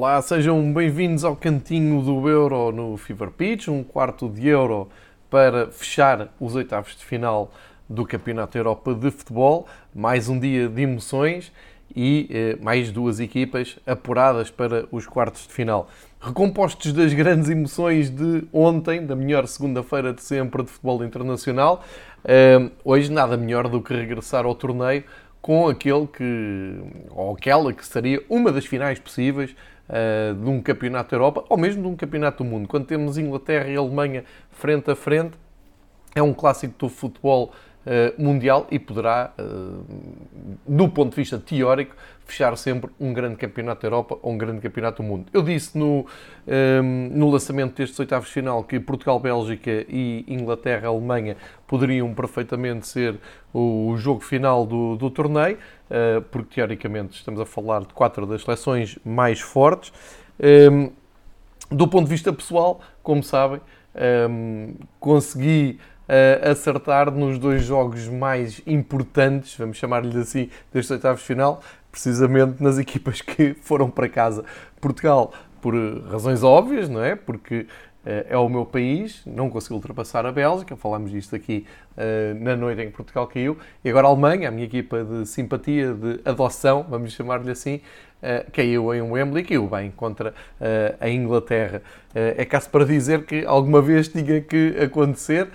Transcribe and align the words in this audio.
Olá, 0.00 0.22
sejam 0.22 0.72
bem-vindos 0.72 1.24
ao 1.24 1.34
cantinho 1.34 2.00
do 2.00 2.28
Euro 2.28 2.70
no 2.70 2.96
Fever 2.96 3.32
Pitch, 3.32 3.66
um 3.66 3.82
quarto 3.82 4.28
de 4.28 4.46
Euro 4.46 4.88
para 5.28 5.72
fechar 5.72 6.32
os 6.38 6.54
oitavos 6.54 6.94
de 6.94 7.04
final 7.04 7.50
do 7.88 8.06
Campeonato 8.06 8.56
Europa 8.56 8.94
de 8.94 9.10
Futebol. 9.10 9.66
Mais 9.92 10.28
um 10.28 10.38
dia 10.38 10.68
de 10.68 10.82
emoções 10.82 11.50
e 11.96 12.28
eh, 12.30 12.58
mais 12.62 12.92
duas 12.92 13.18
equipas 13.18 13.76
apuradas 13.84 14.52
para 14.52 14.86
os 14.92 15.04
quartos 15.04 15.48
de 15.48 15.52
final. 15.52 15.88
Recompostos 16.20 16.92
das 16.92 17.12
grandes 17.12 17.50
emoções 17.50 18.08
de 18.08 18.44
ontem, 18.52 19.04
da 19.04 19.16
melhor 19.16 19.48
segunda-feira 19.48 20.12
de 20.12 20.22
sempre 20.22 20.62
de 20.62 20.70
futebol 20.70 21.02
internacional, 21.04 21.82
eh, 22.24 22.70
hoje 22.84 23.10
nada 23.10 23.36
melhor 23.36 23.66
do 23.66 23.82
que 23.82 23.92
regressar 23.92 24.46
ao 24.46 24.54
torneio 24.54 25.02
com 25.40 25.68
aquele 25.68 26.06
que, 26.06 26.74
ou 27.10 27.34
aquela 27.34 27.72
que 27.72 27.84
seria 27.86 28.22
uma 28.28 28.52
das 28.52 28.66
finais 28.66 28.98
possíveis 28.98 29.54
uh, 29.88 30.34
de 30.34 30.48
um 30.48 30.60
campeonato 30.60 31.10
da 31.10 31.16
Europa 31.16 31.44
ou 31.48 31.56
mesmo 31.56 31.82
de 31.82 31.88
um 31.88 31.96
campeonato 31.96 32.42
do 32.42 32.48
mundo. 32.48 32.68
Quando 32.68 32.86
temos 32.86 33.18
Inglaterra 33.18 33.68
e 33.68 33.76
Alemanha 33.76 34.24
frente 34.50 34.90
a 34.90 34.96
frente, 34.96 35.36
é 36.14 36.22
um 36.22 36.32
clássico 36.32 36.74
do 36.78 36.88
futebol 36.88 37.52
uh, 37.86 38.22
mundial 38.22 38.66
e 38.70 38.78
poderá, 38.78 39.32
uh, 39.38 39.84
do 40.66 40.88
ponto 40.88 41.10
de 41.10 41.16
vista 41.16 41.38
teórico, 41.38 41.94
fechar 42.24 42.56
sempre 42.56 42.90
um 43.00 43.12
grande 43.12 43.36
campeonato 43.36 43.82
da 43.82 43.88
Europa 43.88 44.18
ou 44.22 44.32
um 44.32 44.38
grande 44.38 44.60
campeonato 44.60 45.02
do 45.02 45.08
mundo. 45.08 45.26
Eu 45.32 45.42
disse 45.42 45.76
no, 45.78 46.06
um, 46.46 47.10
no 47.12 47.30
lançamento 47.30 47.74
destes 47.76 47.98
oitavos 47.98 48.28
de 48.28 48.34
final 48.34 48.62
que 48.64 48.78
Portugal, 48.78 49.18
Bélgica 49.18 49.86
e 49.88 50.24
Inglaterra, 50.28 50.88
Alemanha 50.88 51.36
poderiam 51.66 52.12
perfeitamente 52.14 52.86
ser 52.86 53.18
o 53.52 53.94
jogo 53.96 54.20
final 54.20 54.66
do, 54.66 54.96
do 54.96 55.10
torneio. 55.10 55.58
Eh, 55.90 56.22
porque 56.30 56.56
teoricamente 56.56 57.16
estamos 57.16 57.40
a 57.40 57.46
falar 57.46 57.80
de 57.80 57.94
quatro 57.94 58.26
das 58.26 58.42
seleções 58.42 58.98
mais 59.04 59.40
fortes. 59.40 59.92
Ehm, 60.38 60.90
do 61.70 61.88
ponto 61.88 62.04
de 62.04 62.10
vista 62.10 62.32
pessoal, 62.32 62.80
como 63.02 63.22
sabem, 63.22 63.60
ehm, 63.94 64.74
consegui 65.00 65.78
eh, 66.10 66.40
acertar 66.42 67.10
nos 67.10 67.38
dois 67.38 67.62
jogos 67.64 68.08
mais 68.08 68.62
importantes, 68.66 69.54
vamos 69.56 69.76
chamar-lhes 69.76 70.16
assim, 70.16 70.48
deste 70.72 70.92
oitavos 70.92 71.20
de 71.20 71.26
final, 71.26 71.60
precisamente 71.90 72.62
nas 72.62 72.78
equipas 72.78 73.20
que 73.20 73.54
foram 73.54 73.90
para 73.90 74.08
casa. 74.08 74.44
Portugal, 74.80 75.32
por 75.60 75.74
razões 76.10 76.42
óbvias, 76.42 76.88
não 76.88 77.02
é? 77.02 77.14
Porque 77.14 77.66
é 78.28 78.38
o 78.38 78.48
meu 78.48 78.64
país, 78.64 79.22
não 79.26 79.50
conseguiu 79.50 79.76
ultrapassar 79.76 80.24
a 80.24 80.32
Bélgica, 80.32 80.74
falámos 80.76 81.10
disto 81.10 81.36
aqui 81.36 81.66
uh, 81.94 82.42
na 82.42 82.56
noite 82.56 82.80
em 82.80 82.86
que 82.86 82.96
Portugal 82.96 83.26
caiu, 83.26 83.58
e 83.84 83.90
agora 83.90 84.06
a 84.06 84.10
Alemanha, 84.10 84.48
a 84.48 84.50
minha 84.50 84.64
equipa 84.64 85.04
de 85.04 85.26
simpatia, 85.26 85.92
de 85.92 86.18
adoção, 86.24 86.86
vamos 86.88 87.12
chamar-lhe 87.12 87.50
assim, 87.50 87.82
uh, 88.22 88.50
caiu 88.50 88.94
em 88.94 89.02
Wembley, 89.02 89.44
caiu 89.44 89.66
bem 89.66 89.90
contra 89.90 90.32
a 90.98 91.08
Inglaterra. 91.08 91.82
é 92.14 92.44
caso 92.44 92.70
para 92.70 92.84
dizer 92.84 93.24
que 93.24 93.44
alguma 93.44 93.82
vez 93.82 94.08
tinha 94.08 94.40
que 94.40 94.74
acontecer, 94.82 95.48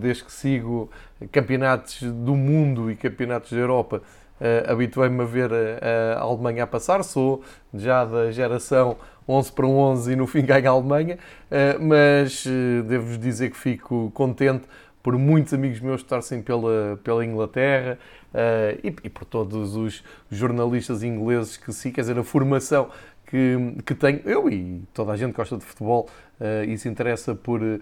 desde 0.00 0.24
que 0.24 0.32
sigo 0.32 0.90
campeonatos 1.32 2.02
do 2.02 2.34
mundo 2.34 2.90
e 2.90 2.96
campeonatos 2.96 3.52
da 3.52 3.58
Europa, 3.58 4.02
uh, 4.40 4.70
habituei-me 4.70 5.22
a 5.22 5.26
ver 5.26 5.50
a, 5.52 6.18
a, 6.18 6.22
Alemanha 6.22 6.64
a 6.64 6.66
passar, 6.66 7.02
sou 7.02 7.42
já 7.74 8.04
da 8.04 8.30
geração 8.30 8.96
11 9.28 9.52
para 9.52 9.66
11 9.66 10.12
e 10.12 10.16
no 10.16 10.26
fim 10.26 10.42
ganha 10.46 10.70
a 10.70 10.72
Alemanha, 10.72 11.18
uh, 11.50 11.82
mas 11.82 12.44
uh, 12.46 12.82
devo-vos 12.84 13.18
dizer 13.18 13.50
que 13.50 13.56
fico 13.56 14.10
contente 14.14 14.64
por 15.02 15.16
muitos 15.16 15.54
amigos 15.54 15.80
meus 15.80 16.02
torcem 16.02 16.42
pela, 16.42 16.98
pela 17.02 17.24
Inglaterra 17.24 17.98
uh, 18.34 18.78
e, 18.82 18.94
e, 19.04 19.08
por 19.08 19.24
todos 19.24 19.74
os 19.76 20.02
jornalistas 20.30 21.02
ingleses 21.02 21.56
que 21.56 21.72
sim, 21.72 21.90
quer 21.90 22.02
dizer, 22.02 22.18
a 22.18 22.24
formação 22.24 22.90
que, 23.28 23.56
que 23.84 23.94
tenho, 23.94 24.20
eu 24.24 24.48
e 24.50 24.82
toda 24.94 25.12
a 25.12 25.16
gente 25.16 25.34
gosta 25.34 25.58
de 25.58 25.64
futebol 25.64 26.08
uh, 26.40 26.64
e 26.64 26.76
se 26.78 26.88
interessa 26.88 27.34
por 27.34 27.60
uh, 27.62 27.78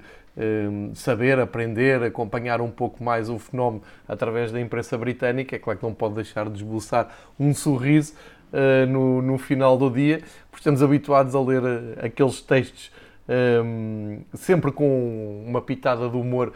saber, 0.93 1.39
aprender, 1.39 2.03
acompanhar 2.03 2.61
um 2.61 2.71
pouco 2.71 3.03
mais 3.03 3.31
o 3.31 3.39
fenómeno 3.39 3.83
através 4.09 4.51
da 4.51 4.61
imprensa 4.61 4.99
britânica, 4.99 5.55
é 5.55 5.59
claro 5.59 5.79
que 5.79 5.85
não 5.85 5.95
pode 5.95 6.17
deixar 6.17 6.51
de 6.51 6.57
esboçar 6.57 7.17
um 7.39 7.55
sorriso 7.55 8.15
uh, 8.53 8.87
no, 8.91 9.23
no 9.23 9.39
final 9.39 9.79
do 9.79 9.89
dia, 9.89 10.19
porque 10.51 10.61
estamos 10.61 10.83
habituados 10.83 11.35
a 11.35 11.41
ler 11.41 11.63
aqueles 12.03 12.41
textos 12.41 12.91
um, 13.29 14.21
sempre 14.35 14.71
com 14.71 15.45
uma 15.47 15.61
pitada 15.61 16.09
de 16.09 16.17
humor 16.17 16.53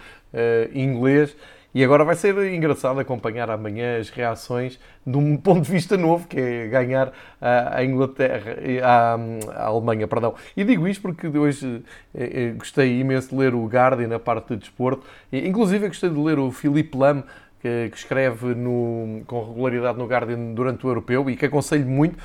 inglês 0.73 1.37
e 1.75 1.85
agora 1.85 2.05
vai 2.05 2.15
ser 2.15 2.37
engraçado 2.53 2.99
acompanhar 2.99 3.51
amanhã 3.51 3.99
as 3.99 4.11
reações 4.11 4.79
de 5.07 5.17
um 5.17 5.37
ponto 5.39 5.63
de 5.63 5.71
vista 5.71 5.97
novo, 5.97 6.27
que 6.27 6.39
é 6.39 6.69
ganhar 6.69 7.13
a 7.41 7.85
Inglaterra, 7.85 8.57
a, 8.83 9.67
Alemanha, 9.67 10.07
perdão. 10.09 10.35
E 10.57 10.65
digo 10.65 10.87
isto 10.89 11.03
porque 11.03 11.27
hoje 11.27 11.83
eh, 12.15 12.31
eh, 12.33 12.53
gostei 12.57 13.01
imenso 13.01 13.31
de 13.31 13.37
ler 13.37 13.55
o 13.55 13.67
Guardian 13.67 14.09
na 14.09 14.19
parte 14.19 14.49
de 14.51 14.57
desporto, 14.57 15.07
inclusive 15.33 15.89
gostei 15.89 16.11
de 16.11 16.19
ler 16.19 16.39
o 16.39 16.51
Philippe 16.51 16.97
Lam, 16.97 17.25
que, 17.61 17.91
escreve 17.95 18.55
no, 18.55 19.23
com 19.27 19.45
regularidade 19.45 19.99
no 19.99 20.07
Guardian 20.07 20.55
durante 20.55 20.87
o 20.87 20.89
europeu 20.89 21.29
e 21.29 21.37
que 21.37 21.45
aconselho 21.45 21.87
muito. 21.87 22.19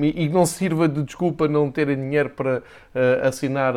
E, 0.00 0.28
não 0.30 0.46
sirva 0.46 0.88
de 0.88 1.02
desculpa 1.02 1.46
não 1.46 1.70
terem 1.70 1.96
dinheiro 1.96 2.30
para 2.30 2.60
uh, 2.60 3.26
assinar 3.26 3.74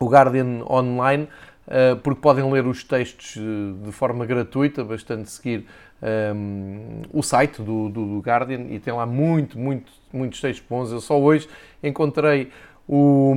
o 0.00 0.06
Guardian 0.06 0.64
online, 0.70 1.24
eh, 1.24 1.57
porque 2.02 2.20
podem 2.20 2.50
ler 2.50 2.66
os 2.66 2.82
textos 2.82 3.36
eh, 3.36 3.84
de 3.84 3.92
forma 3.92 4.24
gratuita, 4.24 4.82
bastante 4.82 5.30
seguir 5.30 5.66
um, 6.02 6.06
ehm, 6.06 7.02
o 7.12 7.22
site 7.22 7.60
do, 7.60 7.88
do, 7.90 8.20
Guardian 8.20 8.66
e 8.70 8.78
tem 8.78 8.92
lá 8.92 9.04
muito, 9.04 9.58
muito, 9.58 9.92
muitos 10.12 10.40
textos 10.40 10.66
bons. 10.68 10.90
Eu 10.90 11.00
só 11.00 11.20
hoje 11.20 11.48
encontrei 11.82 12.50
o, 12.88 13.34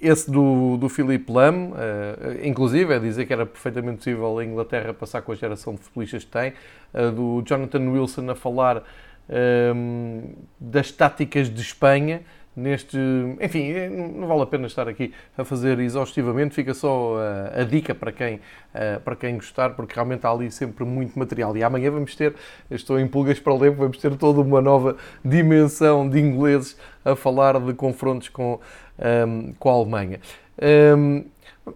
esse 0.00 0.30
do, 0.30 0.78
do 0.78 0.88
Philip 0.88 1.30
Lam, 1.30 1.70
uh, 1.70 2.46
inclusive, 2.46 2.94
é 2.94 2.98
dizer 2.98 3.26
que 3.26 3.32
era 3.32 3.44
perfeitamente 3.44 3.98
possível 3.98 4.38
a 4.38 4.44
Inglaterra 4.44 4.94
passar 4.94 5.20
com 5.20 5.30
a 5.30 5.34
geração 5.34 5.74
de 5.74 5.80
futebolistas 5.80 6.24
que 6.24 6.30
tem, 6.30 6.54
uh, 6.94 7.12
do 7.12 7.42
Jonathan 7.46 7.90
Wilson 7.90 8.30
a 8.30 8.34
falar 8.34 8.78
um, 8.78 8.82
ehm, 9.28 10.22
das 10.58 10.90
táticas 10.90 11.48
de 11.48 11.60
Espanha, 11.60 12.22
neste. 12.54 12.98
Enfim, 13.40 13.70
eh, 13.72 13.88
não 13.88 14.26
vale 14.26 14.42
a 14.42 14.46
pena 14.46 14.66
estar 14.66 14.88
aqui 14.88 15.12
a 15.36 15.44
fazer 15.44 15.78
exaustivamente, 15.80 16.54
fica 16.54 16.74
só 16.74 17.16
a, 17.16 17.58
eh, 17.58 17.62
a 17.62 17.64
dica 17.64 17.94
para 17.94 18.12
quem, 18.12 18.36
uh, 18.36 19.00
para 19.04 19.16
quem 19.16 19.36
gostar, 19.36 19.70
porque 19.70 19.94
realmente 19.94 20.26
há 20.26 20.30
ali 20.30 20.50
sempre 20.50 20.84
muito 20.84 21.18
material. 21.18 21.56
E 21.56 21.64
amanhã 21.64 21.90
vamos 21.90 22.14
ter, 22.14 22.34
estou 22.70 22.98
em 22.98 23.06
pulgas 23.06 23.38
para 23.40 23.54
ler, 23.54 23.70
vamos 23.70 23.98
ter 23.98 24.14
toda 24.16 24.40
uma 24.40 24.60
nova 24.60 24.96
dimensão 25.24 26.08
de 26.08 26.20
ingleses 26.20 26.76
a 27.04 27.16
falar 27.16 27.58
de 27.58 27.74
confrontos 27.74 28.28
com, 28.28 28.54
um, 28.54 28.58
ehm, 28.98 29.52
com 29.58 29.70
a 29.70 29.72
Alemanha. 29.72 30.20
Um, 30.60 31.16
ehm, 31.16 31.24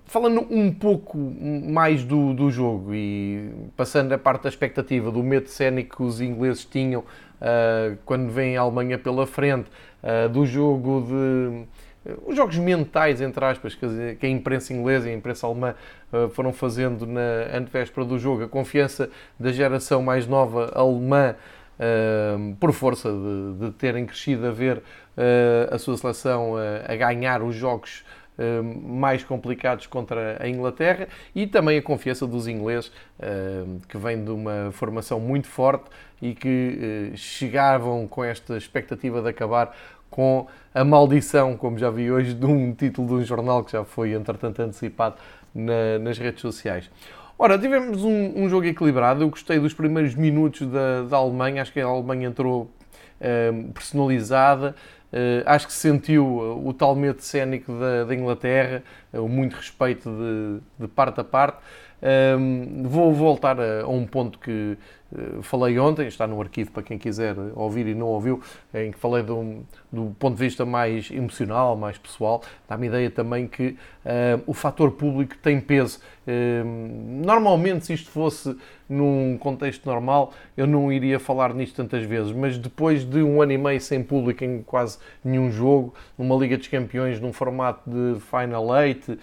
Falando 0.06 0.44
um 0.50 0.72
pouco 0.72 1.16
mais 1.16 2.02
do, 2.02 2.34
do 2.34 2.50
jogo 2.50 2.92
e 2.92 3.48
passando 3.76 4.12
a 4.12 4.18
parte 4.18 4.42
da 4.42 4.48
expectativa, 4.48 5.12
do 5.12 5.22
medo 5.22 5.48
cénico 5.48 5.98
que 5.98 6.02
os 6.02 6.20
ingleses 6.20 6.64
tinham 6.64 7.02
uh, 7.02 7.96
quando 8.04 8.28
vem 8.30 8.56
a 8.56 8.62
Alemanha 8.62 8.98
pela 8.98 9.28
frente, 9.28 9.70
uh, 10.06 10.28
do 10.28 10.46
jogo 10.46 11.04
de. 11.06 11.66
Os 12.24 12.36
jogos 12.36 12.56
mentais, 12.56 13.20
entre 13.20 13.44
aspas, 13.44 13.74
que 13.74 14.24
a 14.24 14.28
imprensa 14.28 14.72
inglesa 14.72 15.08
e 15.08 15.12
a 15.12 15.16
imprensa 15.16 15.44
alemã 15.44 15.74
uh, 16.12 16.28
foram 16.28 16.52
fazendo 16.52 17.04
na 17.04 17.56
antevéspera 17.56 18.06
do 18.06 18.16
jogo, 18.16 18.44
a 18.44 18.48
confiança 18.48 19.10
da 19.38 19.50
geração 19.50 20.02
mais 20.02 20.26
nova 20.26 20.70
alemã, 20.74 21.34
por 22.58 22.72
força 22.72 23.10
de, 23.10 23.66
de, 23.66 23.72
terem 23.72 24.06
crescido 24.06 24.46
a 24.46 24.50
ver 24.50 24.82
a 25.70 25.76
sua 25.76 25.94
seleção 25.98 26.54
a 26.88 26.96
ganhar 26.96 27.42
os 27.42 27.54
jogos 27.54 28.02
mais 28.82 29.22
complicados 29.22 29.86
contra 29.86 30.42
a 30.42 30.48
Inglaterra 30.48 31.06
e 31.34 31.46
também 31.46 31.76
a 31.76 31.82
confiança 31.82 32.26
dos 32.26 32.48
ingleses, 32.48 32.90
que 33.90 33.98
vem 33.98 34.24
de 34.24 34.30
uma 34.30 34.70
formação 34.72 35.20
muito 35.20 35.48
forte 35.48 35.90
e 36.20 36.34
que 36.34 37.12
eh, 37.12 37.16
chegavam 37.16 38.06
com 38.08 38.24
esta 38.24 38.56
expectativa 38.56 39.20
de 39.20 39.28
acabar 39.28 39.76
com 40.10 40.46
a 40.74 40.84
maldição, 40.84 41.56
como 41.56 41.78
já 41.78 41.90
vi 41.90 42.10
hoje, 42.10 42.34
de 42.34 42.46
um 42.46 42.72
título 42.72 43.08
de 43.08 43.14
um 43.14 43.24
jornal 43.24 43.64
que 43.64 43.72
já 43.72 43.84
foi, 43.84 44.12
entretanto, 44.12 44.60
antecipado 44.60 45.16
na, 45.54 45.98
nas 45.98 46.18
redes 46.18 46.40
sociais. 46.40 46.90
Ora, 47.38 47.58
tivemos 47.58 48.02
um, 48.02 48.44
um, 48.44 48.48
jogo 48.48 48.66
equilibrado. 48.66 49.22
Eu 49.22 49.28
gostei 49.28 49.58
dos 49.58 49.74
primeiros 49.74 50.14
minutos 50.14 50.66
da, 50.66 51.02
da 51.02 51.16
Alemanha. 51.18 51.60
Acho 51.60 51.72
que 51.72 51.80
a 51.80 51.86
Alemanha 51.86 52.28
entrou 52.28 52.70
personalizada. 53.74 54.74
Uh, 55.12 55.42
acho 55.46 55.66
que 55.66 55.72
sentiu 55.72 56.26
o 56.64 56.74
tal 56.74 56.94
medo 56.96 57.22
cénico 57.22 57.72
da, 57.72 58.04
da 58.04 58.14
Inglaterra, 58.14 58.82
uh, 59.12 59.28
muito 59.28 59.54
respeito 59.54 60.10
de, 60.10 60.84
de 60.84 60.88
parte 60.88 61.20
a 61.20 61.24
parte. 61.24 61.58
Um, 62.02 62.82
vou 62.82 63.14
voltar 63.14 63.58
a, 63.58 63.82
a, 63.82 63.88
um 63.88 64.04
ponto 64.04 64.38
que 64.38 64.76
falei 65.42 65.78
ontem, 65.78 66.06
está 66.08 66.26
no 66.26 66.40
arquivo 66.40 66.72
para 66.72 66.82
quem 66.82 66.98
quiser 66.98 67.36
ouvir 67.54 67.86
e 67.86 67.94
não 67.94 68.06
ouviu, 68.06 68.40
em 68.74 68.90
que 68.90 68.98
falei 68.98 69.22
do, 69.22 69.64
do 69.92 70.14
ponto 70.18 70.36
de 70.36 70.42
vista 70.42 70.66
mais 70.66 71.10
emocional, 71.10 71.76
mais 71.76 71.96
pessoal. 71.96 72.42
Dá-me 72.68 72.88
ideia 72.88 73.10
também 73.10 73.46
que 73.46 73.68
uh, 74.04 74.42
o 74.46 74.52
fator 74.52 74.90
público 74.92 75.36
tem 75.38 75.60
peso. 75.60 76.00
Uh, 76.26 77.24
normalmente, 77.24 77.86
se 77.86 77.92
isto 77.92 78.10
fosse 78.10 78.56
num 78.88 79.36
contexto 79.38 79.86
normal, 79.86 80.32
eu 80.56 80.66
não 80.66 80.92
iria 80.92 81.18
falar 81.18 81.54
nisto 81.54 81.76
tantas 81.76 82.04
vezes, 82.04 82.32
mas 82.32 82.58
depois 82.58 83.04
de 83.04 83.22
um 83.22 83.40
ano 83.40 83.52
e 83.52 83.58
meio 83.58 83.80
sem 83.80 84.02
público 84.02 84.44
em 84.44 84.62
quase 84.62 84.98
nenhum 85.24 85.50
jogo, 85.50 85.94
numa 86.18 86.36
Liga 86.36 86.56
dos 86.56 86.68
Campeões, 86.68 87.20
num 87.20 87.32
formato 87.32 87.88
de 87.88 88.20
Final 88.20 88.76
Eight, 88.76 89.12
uh, 89.12 89.18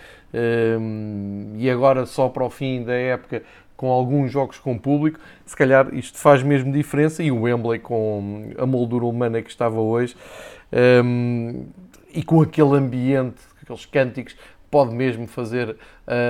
e 1.58 1.70
agora 1.70 2.06
só 2.06 2.30
para 2.30 2.46
o 2.46 2.50
fim 2.50 2.84
da 2.84 2.94
época 2.94 3.44
com 3.84 3.92
alguns 3.92 4.32
jogos 4.32 4.58
com 4.60 4.78
público, 4.78 5.20
se 5.46 5.54
calhar 5.58 5.94
isto 5.94 6.18
faz 6.18 6.42
mesmo 6.42 6.72
diferença 6.72 7.22
e 7.22 7.30
o 7.30 7.42
Wembley 7.42 7.80
com 7.80 8.54
a 8.58 8.66
moldura 8.66 9.04
humana 9.04 9.42
que 9.42 9.50
estava 9.50 9.78
hoje 9.78 10.16
um, 11.04 11.66
e 12.14 12.24
com 12.24 12.42
aquele 12.42 12.78
ambiente, 12.78 13.42
aqueles 13.62 13.86
cânticos, 13.86 14.38
pode 14.72 14.96
mesmo 14.96 15.28
fazer 15.28 15.72
uh, 15.72 15.76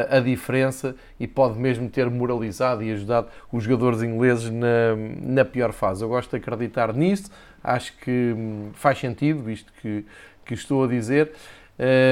a 0.09 0.19
diferença 0.19 0.95
e 1.19 1.27
pode 1.27 1.59
mesmo 1.59 1.87
ter 1.91 2.09
moralizado 2.09 2.81
e 2.81 2.91
ajudado 2.91 3.27
os 3.51 3.63
jogadores 3.63 4.01
ingleses 4.01 4.49
na, 4.49 4.95
na 5.21 5.45
pior 5.45 5.73
fase. 5.73 6.03
Eu 6.03 6.09
gosto 6.09 6.31
de 6.31 6.37
acreditar 6.37 6.91
nisso, 6.91 7.29
acho 7.63 7.95
que 7.99 8.33
um, 8.35 8.71
faz 8.73 8.97
sentido 8.97 9.47
isto 9.51 9.71
que, 9.79 10.03
que 10.43 10.55
estou 10.55 10.85
a 10.85 10.87
dizer, 10.87 11.33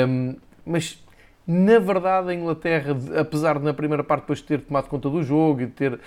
um, 0.08 0.36
mas 0.64 1.04
na 1.46 1.80
verdade, 1.80 2.30
a 2.30 2.34
Inglaterra, 2.34 2.96
apesar 3.20 3.58
de 3.58 3.66
na 3.66 3.74
primeira 3.74 4.04
parte 4.04 4.22
depois 4.22 4.42
ter 4.42 4.62
tomado 4.62 4.88
conta 4.88 5.10
do 5.10 5.24
jogo 5.24 5.62
e 5.62 5.68
ter 5.68 5.94
uh, 5.94 6.00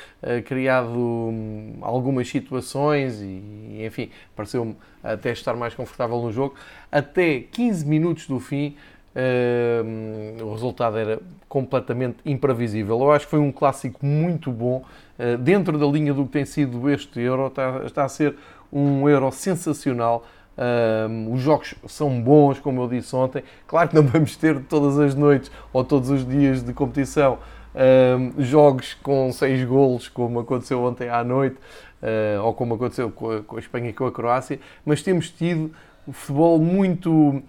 criado 0.45 0.97
um, 0.97 1.79
algumas 1.83 2.29
situações 2.29 3.21
e, 3.21 3.85
enfim, 3.85 4.11
pareceu-me 4.37 4.77
até 5.03 5.33
estar 5.33 5.55
mais 5.55 5.75
confortável 5.75 6.21
no 6.23 6.33
jogo, 6.33 6.55
até 6.91 7.41
15 7.41 7.87
minutos 7.87 8.27
do 8.27 8.39
fim 8.39 8.77
uh, 9.15 10.45
o 10.45 10.53
resultado 10.53 10.99
era 10.99 11.21
completamente 11.49 12.19
imprevisível. 12.25 12.99
Eu 13.01 13.13
acho 13.13 13.27
que 13.27 13.31
foi 13.31 13.41
um 13.41 13.53
clássico 13.53 14.05
muito 14.05 14.51
bom, 14.51 14.85
uh, 15.19 15.39
dentro 15.39 15.79
da 15.79 15.87
linha 15.87 16.13
do 16.13 16.27
que 16.27 16.33
tem 16.33 16.45
sido 16.45 16.91
este 16.91 17.21
Euro, 17.21 17.47
está, 17.47 17.83
está 17.85 18.05
a 18.05 18.09
ser 18.09 18.37
um 18.73 19.09
Euro 19.09 19.31
sensacional. 19.31 20.27
Um, 20.57 21.33
os 21.33 21.41
jogos 21.41 21.75
são 21.89 22.21
bons, 22.21 22.61
como 22.61 22.83
eu 22.83 22.89
disse 22.89 23.15
ontem. 23.15 23.43
Claro 23.67 23.89
que 23.89 23.95
não 23.95 24.03
vamos 24.07 24.37
ter 24.37 24.61
todas 24.65 24.99
as 24.99 25.15
noites 25.15 25.51
ou 25.73 25.85
todos 25.85 26.11
os 26.11 26.27
dias 26.27 26.63
de 26.63 26.73
competição 26.73 27.39
um, 27.75 28.43
jogos 28.43 28.95
com 28.95 29.33
seis 29.33 29.65
golos, 29.65 30.09
como 30.09 30.41
aconteceu 30.41 30.83
ontem 30.83 31.09
à 31.09 31.25
noite, 31.25 31.57
uh, 32.03 32.43
ou 32.43 32.55
como 32.55 32.75
aconteceu 32.75 33.11
com 33.11 33.31
a, 33.31 33.43
com 33.43 33.57
a, 33.57 33.59
Espanha 33.59 33.91
e 33.91 33.93
com 33.93 34.07
a 34.07 34.13
Croácia, 34.13 34.61
mas 34.85 35.03
temos 35.03 35.31
tido 35.31 35.73
um 36.07 36.13
futebol 36.13 36.59
muito 36.59 37.11
uh, 37.11 37.43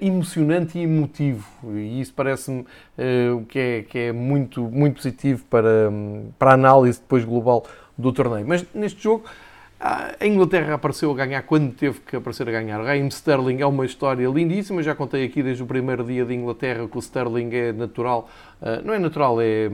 emocionante 0.00 0.78
e 0.78 0.82
emotivo, 0.82 1.46
e 1.74 2.00
isso 2.00 2.14
parece-me 2.14 2.60
uh, 2.60 3.44
que, 3.46 3.58
é, 3.58 3.82
que 3.82 3.98
é 3.98 4.12
muito, 4.12 4.62
muito 4.62 4.96
positivo 4.96 5.44
para, 5.50 5.90
para 6.38 6.52
a 6.52 6.54
análise 6.54 7.00
depois 7.00 7.24
global 7.24 7.64
do 7.98 8.12
torneio. 8.12 8.46
Mas 8.46 8.64
neste 8.74 9.02
jogo 9.02 9.24
a 9.80 10.26
Inglaterra 10.26 10.74
apareceu 10.74 11.10
a 11.10 11.14
ganhar 11.14 11.42
quando 11.42 11.72
teve 11.72 12.00
que 12.00 12.14
aparecer 12.14 12.46
a 12.46 12.52
ganhar. 12.52 12.78
O 12.80 12.84
Raheem 12.84 13.08
Sterling 13.08 13.62
é 13.62 13.66
uma 13.66 13.86
história 13.86 14.28
lindíssima. 14.28 14.82
Já 14.82 14.94
contei 14.94 15.24
aqui 15.24 15.42
desde 15.42 15.62
o 15.62 15.66
primeiro 15.66 16.04
dia 16.04 16.22
de 16.22 16.34
Inglaterra 16.34 16.86
que 16.86 16.98
o 16.98 17.00
Sterling 17.00 17.48
é 17.54 17.72
natural. 17.72 18.28
Uh, 18.60 18.84
não 18.84 18.92
é 18.92 18.98
natural, 18.98 19.40
é, 19.40 19.70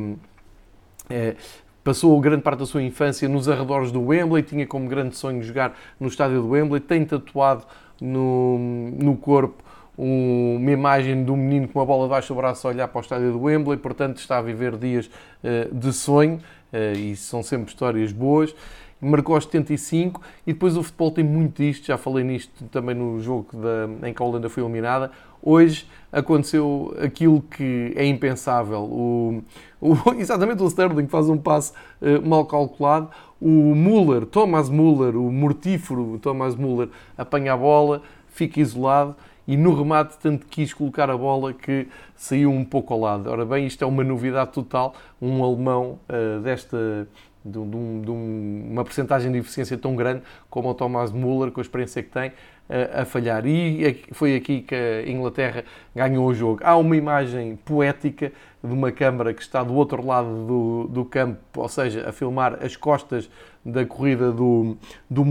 é, 1.11 1.35
Passou 1.83 2.21
grande 2.21 2.43
parte 2.43 2.61
da 2.61 2.67
sua 2.67 2.83
infância 2.83 3.29
nos 3.29 3.49
arredores 3.49 3.91
do 3.91 4.01
Wembley. 4.01 4.45
Tinha 4.45 4.65
como 4.65 4.89
grande 4.89 5.17
sonho 5.17 5.43
jogar 5.43 5.77
no 5.99 6.07
estádio 6.07 6.41
do 6.41 6.51
Wembley. 6.51 6.81
Tem 6.81 7.05
tatuado 7.05 7.65
no, 8.01 8.59
no 9.01 9.17
corpo 9.17 9.65
uma 9.99 10.71
imagem 10.71 11.25
de 11.25 11.31
um 11.33 11.37
menino 11.37 11.69
com 11.69 11.79
uma 11.79 11.87
bola 11.87 12.05
debaixo 12.05 12.35
do 12.35 12.37
braço 12.37 12.67
a 12.67 12.71
olhar 12.71 12.87
para 12.87 12.99
o 12.99 13.01
estádio 13.01 13.33
do 13.33 13.43
Wembley. 13.43 13.77
Portanto, 13.77 14.19
está 14.19 14.39
a 14.39 14.43
viver 14.43 14.77
dias 14.77 15.11
uh, 15.43 15.75
de 15.75 15.93
sonho. 15.93 16.41
Uh, 16.73 16.97
e 16.97 17.17
são 17.17 17.43
sempre 17.43 17.71
histórias 17.71 18.13
boas 18.13 18.55
marcou 19.01 19.35
aos 19.35 19.45
75 19.45 20.21
e 20.47 20.53
depois 20.53 20.77
o 20.77 20.83
futebol 20.83 21.11
tem 21.11 21.25
muito 21.25 21.63
disto, 21.63 21.87
já 21.87 21.99
falei 21.99 22.25
nisto 22.25 22.65
também 22.65 22.95
no 22.95 23.21
jogo 23.21 23.49
da, 23.57 24.09
em 24.09 24.13
que 24.13 24.23
a 24.23 24.25
Holanda 24.25 24.49
foi 24.49 24.63
eliminada. 24.63 25.11
Hoje 25.43 25.87
aconteceu 26.11 26.95
aquilo 27.01 27.41
que 27.43 27.93
é 27.95 28.05
impensável. 28.07 28.83
O, 28.83 29.43
o, 29.81 29.95
exatamente 30.19 30.63
o 30.63 30.67
Sterling 30.67 31.07
faz 31.07 31.29
um 31.29 31.37
passe 31.37 31.73
uh, 32.01 32.27
mal 32.27 32.45
calculado. 32.47 33.11
O 33.41 33.75
Müller, 33.75 34.25
Thomas 34.25 34.71
Müller, 34.71 35.15
o 35.17 35.31
mortífero 35.31 36.19
Thomas 36.21 36.57
Müller, 36.57 36.89
apanha 37.19 37.53
a 37.53 37.57
bola, 37.57 38.03
fica 38.29 38.61
isolado 38.61 39.15
e 39.47 39.57
no 39.57 39.75
remate 39.75 40.17
tanto 40.19 40.47
quis 40.47 40.75
colocar 40.75 41.09
a 41.09 41.17
bola 41.17 41.53
que 41.53 41.87
saiu 42.17 42.51
um 42.51 42.65
pouco 42.65 42.93
ao 42.95 43.01
lado. 43.01 43.31
Ora 43.31 43.45
bem, 43.45 43.67
isto 43.67 43.85
é 43.85 43.87
uma 43.87 44.03
novidade 44.03 44.53
total. 44.53 44.95
Um 45.21 45.45
alemão 45.45 46.01
uh, 46.09 46.41
desta 46.41 47.07
de, 47.47 47.65
de, 47.65 48.01
de 48.03 48.11
uma 48.11 48.85
percentagem 48.85 49.31
de 49.31 49.39
eficiência 49.39 49.77
tão 49.79 49.95
grande 49.95 50.23
como 50.51 50.69
o 50.71 50.75
Thomas 50.75 51.13
Müller, 51.13 51.51
com 51.51 51.61
a 51.61 51.63
experiência 51.63 52.03
que 52.03 52.11
tem, 52.11 52.33
a, 52.69 53.03
a 53.03 53.05
falhar. 53.05 53.47
E 53.47 54.05
foi 54.13 54.35
aqui 54.35 54.63
que 54.63 54.75
a 54.75 55.09
Inglaterra 55.09 55.65
ganhou 55.95 56.27
o 56.27 56.35
jogo. 56.35 56.61
Há 56.63 56.77
uma 56.77 56.97
imagem 56.97 57.57
poética 57.65 58.33
de 58.63 58.73
uma 58.73 58.91
câmara 58.91 59.33
que 59.33 59.43
está 59.43 59.63
do 59.63 59.75
outro 59.75 60.05
lado 60.05 60.47
do, 60.47 60.89
do 60.89 61.05
campo, 61.05 61.39
ou 61.57 61.69
seja, 61.69 62.09
a 62.09 62.13
filmar 62.13 62.59
as 62.65 62.77
costas 62.77 63.31
da 63.65 63.85
corrida 63.85 64.33
do, 64.33 64.77
do 65.09 65.25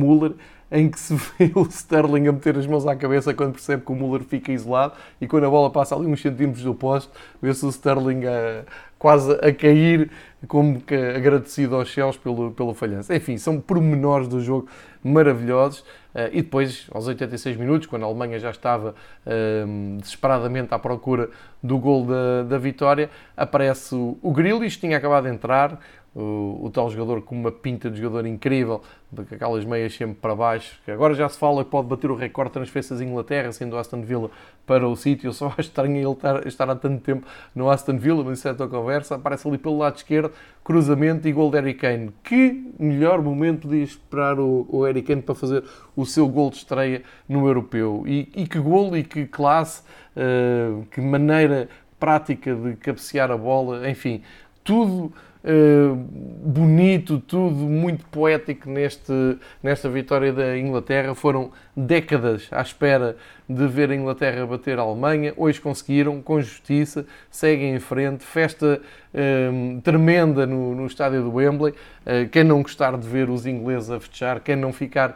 em 0.75 0.89
que 0.89 0.99
se 0.99 1.15
vê 1.15 1.51
o 1.55 1.63
Sterling 1.63 2.27
a 2.27 2.31
meter 2.31 2.57
as 2.57 2.67
mãos 2.67 2.85
à 2.85 2.95
cabeça 2.95 3.33
quando 3.33 3.53
percebe 3.53 3.83
que 3.83 3.91
o 3.91 3.95
Müller 3.95 4.23
fica 4.23 4.51
isolado 4.51 4.93
e 5.21 5.27
quando 5.27 5.45
a 5.45 5.49
bola 5.49 5.69
passa 5.69 5.95
ali 5.95 6.05
uns 6.05 6.21
centímetros 6.21 6.63
do 6.63 6.75
poste, 6.75 7.09
vê-se 7.41 7.65
o 7.65 7.69
Sterling 7.69 8.25
a, 8.25 8.63
quase 8.99 9.31
a 9.33 9.53
cair, 9.53 10.11
como 10.47 10.81
que 10.81 10.95
agradecido 10.95 11.75
aos 11.75 11.91
céus 11.93 12.17
pelo, 12.17 12.51
pelo 12.51 12.73
falhanço. 12.73 13.13
Enfim, 13.13 13.37
são 13.37 13.59
pormenores 13.59 14.27
do 14.27 14.41
jogo 14.41 14.67
maravilhosos. 15.03 15.79
Uh, 16.15 16.31
e 16.31 16.41
depois, 16.41 16.87
aos 16.91 17.07
86 17.07 17.57
minutos, 17.57 17.87
quando 17.87 18.03
a 18.03 18.05
Alemanha 18.05 18.39
já 18.39 18.49
estava 18.49 18.95
uh, 19.25 19.97
desesperadamente 19.97 20.73
à 20.73 20.79
procura 20.79 21.29
do 21.61 21.77
gol 21.77 22.05
da, 22.05 22.43
da 22.43 22.57
vitória, 22.57 23.09
aparece 23.35 23.93
o, 23.93 24.17
o 24.21 24.31
Grealish, 24.31 24.79
tinha 24.79 24.97
acabado 24.97 25.25
de 25.25 25.31
entrar, 25.31 25.79
o, 26.15 26.61
o, 26.63 26.71
tal 26.71 26.89
jogador 26.89 27.21
com 27.21 27.35
uma 27.35 27.51
pinta 27.51 27.91
de 27.91 28.01
jogador 28.01 28.25
incrível, 28.25 28.81
com 29.13 29.21
aquelas 29.35 29.65
meias 29.65 29.93
sempre 29.93 30.15
para 30.15 30.33
baixo, 30.33 30.79
que 30.85 30.91
agora 30.91 31.13
já 31.13 31.27
se 31.27 31.37
fala 31.37 31.61
que 31.65 31.69
pode 31.69 31.89
bater 31.89 32.09
o 32.09 32.15
recorde 32.15 32.51
de 32.51 32.53
transferências 32.53 33.01
em 33.01 33.09
Inglaterra, 33.09 33.51
sendo 33.51 33.75
o 33.75 33.77
Aston 33.77 34.01
Villa 34.01 34.31
para 34.65 34.87
o 34.87 34.95
sítio. 34.95 35.33
Só 35.33 35.47
acho 35.57 35.61
estranho 35.61 35.97
ele 35.97 36.09
estar, 36.09 36.47
estar 36.47 36.69
há 36.69 36.75
tanto 36.75 37.01
tempo 37.01 37.27
no 37.53 37.69
Aston 37.69 37.97
Villa, 37.97 38.23
mas 38.23 38.39
isso 38.39 38.47
é 38.47 38.51
outra 38.51 38.67
conversa. 38.67 39.15
Aparece 39.15 39.45
ali 39.45 39.57
pelo 39.57 39.77
lado 39.77 39.97
esquerdo, 39.97 40.31
cruzamento 40.63 41.27
e 41.27 41.33
gol 41.33 41.51
de 41.51 41.57
Harry 41.59 41.73
Kane. 41.73 42.13
Que 42.23 42.71
melhor 42.79 43.21
momento 43.21 43.67
de 43.67 43.83
esperar 43.83 44.39
o, 44.39 44.65
o 44.69 44.83
Harry 44.83 45.01
Kane 45.01 45.21
para 45.21 45.35
fazer 45.35 45.65
o 45.97 46.05
seu 46.05 46.29
gol 46.29 46.49
de 46.49 46.57
estreia 46.57 47.03
no 47.27 47.45
Europeu. 47.45 48.05
E, 48.07 48.29
e 48.33 48.47
que 48.47 48.57
gol 48.57 48.95
e 48.95 49.03
que 49.03 49.25
classe, 49.25 49.83
uh, 50.15 50.85
que 50.85 51.01
maneira 51.01 51.67
prática 51.99 52.55
de 52.55 52.75
cabecear 52.75 53.31
a 53.31 53.37
bola, 53.37 53.89
enfim, 53.89 54.21
tudo 54.63 55.11
eh, 55.47 55.95
bonito, 56.43 57.19
tudo 57.19 57.55
muito 57.55 58.03
poético 58.07 58.67
neste, 58.67 59.13
nesta 59.61 59.87
vitória 59.87 60.33
da 60.33 60.57
Inglaterra. 60.57 61.13
Foram 61.13 61.51
décadas 61.77 62.47
à 62.51 62.63
espera 62.63 63.15
de 63.47 63.67
ver 63.67 63.91
a 63.91 63.95
Inglaterra 63.95 64.43
bater 64.47 64.79
a 64.79 64.81
Alemanha. 64.81 65.35
Hoje 65.37 65.61
conseguiram, 65.61 66.19
com 66.19 66.41
justiça, 66.41 67.05
seguem 67.29 67.75
em 67.75 67.79
frente. 67.79 68.23
Festa 68.23 68.81
um, 69.13 69.77
eh, 69.77 69.81
tremenda 69.83 70.47
no, 70.47 70.73
no 70.73 70.87
estádio 70.87 71.21
do 71.21 71.35
Wembley. 71.35 71.73
Uh, 71.73 72.27
quem 72.31 72.43
não 72.43 72.63
gostar 72.63 72.97
de 72.97 73.07
ver 73.07 73.29
os 73.29 73.45
ingleses 73.45 73.91
a 73.91 73.99
fechar, 73.99 74.39
quem 74.39 74.55
não 74.55 74.73
ficar 74.73 75.15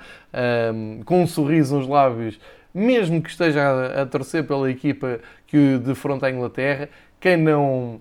um, 0.71 1.01
com 1.05 1.24
um 1.24 1.27
sorriso 1.27 1.75
nos 1.75 1.88
lábios, 1.88 2.39
mesmo 2.71 3.19
que 3.19 3.29
esteja 3.29 3.62
a, 3.63 4.03
a 4.03 4.05
torcer 4.05 4.43
pela 4.43 4.69
equipa 4.69 5.19
que 5.48 5.79
defronta 5.79 6.27
a 6.27 6.31
Inglaterra, 6.31 6.88
quem 7.19 7.36
não 7.36 8.00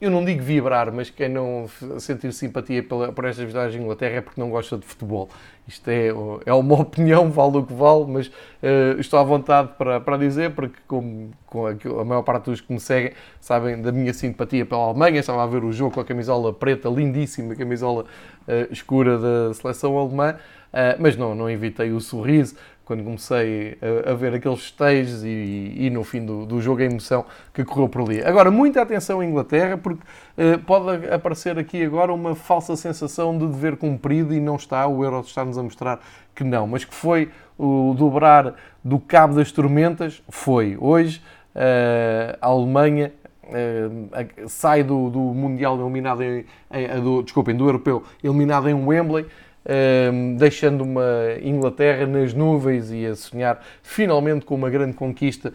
eu 0.00 0.10
não 0.10 0.24
digo 0.24 0.42
vibrar, 0.42 0.92
mas 0.92 1.08
quem 1.08 1.28
não 1.28 1.66
sentir 1.98 2.32
simpatia 2.32 2.82
por 2.82 3.24
estas 3.24 3.44
vitórias 3.44 3.72
de 3.72 3.80
Inglaterra 3.80 4.16
é 4.16 4.20
porque 4.20 4.40
não 4.40 4.50
gosta 4.50 4.76
de 4.76 4.84
futebol. 4.84 5.30
Isto 5.66 5.88
é, 5.88 6.08
é 6.44 6.52
uma 6.52 6.74
opinião, 6.82 7.30
vale 7.30 7.58
o 7.58 7.62
que 7.64 7.72
vale, 7.72 8.04
mas 8.06 8.26
uh, 8.26 8.98
estou 8.98 9.18
à 9.18 9.22
vontade 9.22 9.70
para, 9.78 10.00
para 10.00 10.16
dizer, 10.16 10.50
porque 10.50 10.76
como, 10.86 11.30
com 11.46 11.66
a, 11.66 11.70
a, 11.70 12.04
maior 12.04 12.22
parte 12.22 12.46
dos 12.46 12.60
que 12.60 12.72
me 12.72 12.80
seguem 12.80 13.12
sabem 13.40 13.80
da 13.80 13.92
minha 13.92 14.12
simpatia 14.12 14.66
pela 14.66 14.82
Alemanha, 14.82 15.20
estava 15.20 15.42
a 15.42 15.46
ver 15.46 15.64
o 15.64 15.72
jogo 15.72 15.94
com 15.94 16.00
a 16.00 16.04
camisola 16.04 16.52
preta, 16.52 16.88
lindíssima 16.88 17.54
camisola 17.54 18.02
uh, 18.02 18.72
escura 18.72 19.18
da 19.18 19.54
seleção 19.54 19.96
alemã, 19.96 20.34
uh, 20.34 20.96
mas 20.98 21.16
não, 21.16 21.34
não 21.34 21.48
evitei 21.48 21.92
o 21.92 22.00
sorriso 22.00 22.56
quando 22.84 23.04
comecei 23.04 23.78
a, 24.06 24.10
a 24.10 24.14
ver 24.14 24.34
aqueles 24.34 24.60
festejos 24.60 25.22
e, 25.24 25.74
e, 25.76 25.90
no 25.90 26.02
fim 26.02 26.24
do, 26.24 26.44
do, 26.44 26.60
jogo 26.60 26.82
a 26.82 26.84
emoção 26.84 27.24
que 27.52 27.64
correu 27.64 27.88
por 27.88 28.02
ali. 28.02 28.22
Agora, 28.22 28.50
muita 28.50 28.82
atenção 28.82 29.20
à 29.20 29.24
Inglaterra, 29.24 29.78
porque 29.78 30.02
uh, 30.02 30.58
pode 30.66 31.08
aparecer 31.08 31.58
aqui 31.58 31.82
agora 31.84 32.12
uma 32.12 32.34
falsa 32.34 32.76
sensação 32.76 33.36
de 33.38 33.46
dever 33.46 33.76
cumprido 33.76 34.34
e 34.34 34.40
não 34.40 34.56
está, 34.56 34.86
o 34.86 35.04
Euro 35.04 35.20
está-nos 35.20 35.56
a 35.56 35.62
mostrar 35.62 36.00
que 36.34 36.44
não, 36.44 36.66
mas 36.66 36.84
que 36.84 36.94
foi 36.94 37.30
o 37.58 37.94
dobrar 37.96 38.54
do 38.82 38.98
cabo 38.98 39.34
das 39.34 39.52
tormentas, 39.52 40.22
foi. 40.28 40.76
Hoje, 40.80 41.22
uh, 41.54 42.36
a 42.40 42.46
Alemanha 42.46 43.12
Uh, 43.44 44.48
sai 44.48 44.82
do, 44.82 45.10
do 45.10 45.18
Mundial 45.18 45.78
eliminado 45.78 46.22
em, 46.22 46.46
em, 46.70 47.02
do, 47.02 47.22
desculpem, 47.22 47.54
do 47.54 47.66
Europeu 47.66 48.02
eliminado 48.22 48.66
em 48.68 48.72
Wembley 48.72 49.26
Ehm, 49.64 50.34
deixando 50.34 50.82
uma 50.82 51.04
Inglaterra 51.40 52.04
nas 52.04 52.34
nuvens 52.34 52.90
e 52.90 53.06
a 53.06 53.14
sonhar 53.14 53.64
finalmente 53.82 54.44
com 54.44 54.56
uma 54.56 54.68
grande 54.68 54.94
conquista 54.94 55.52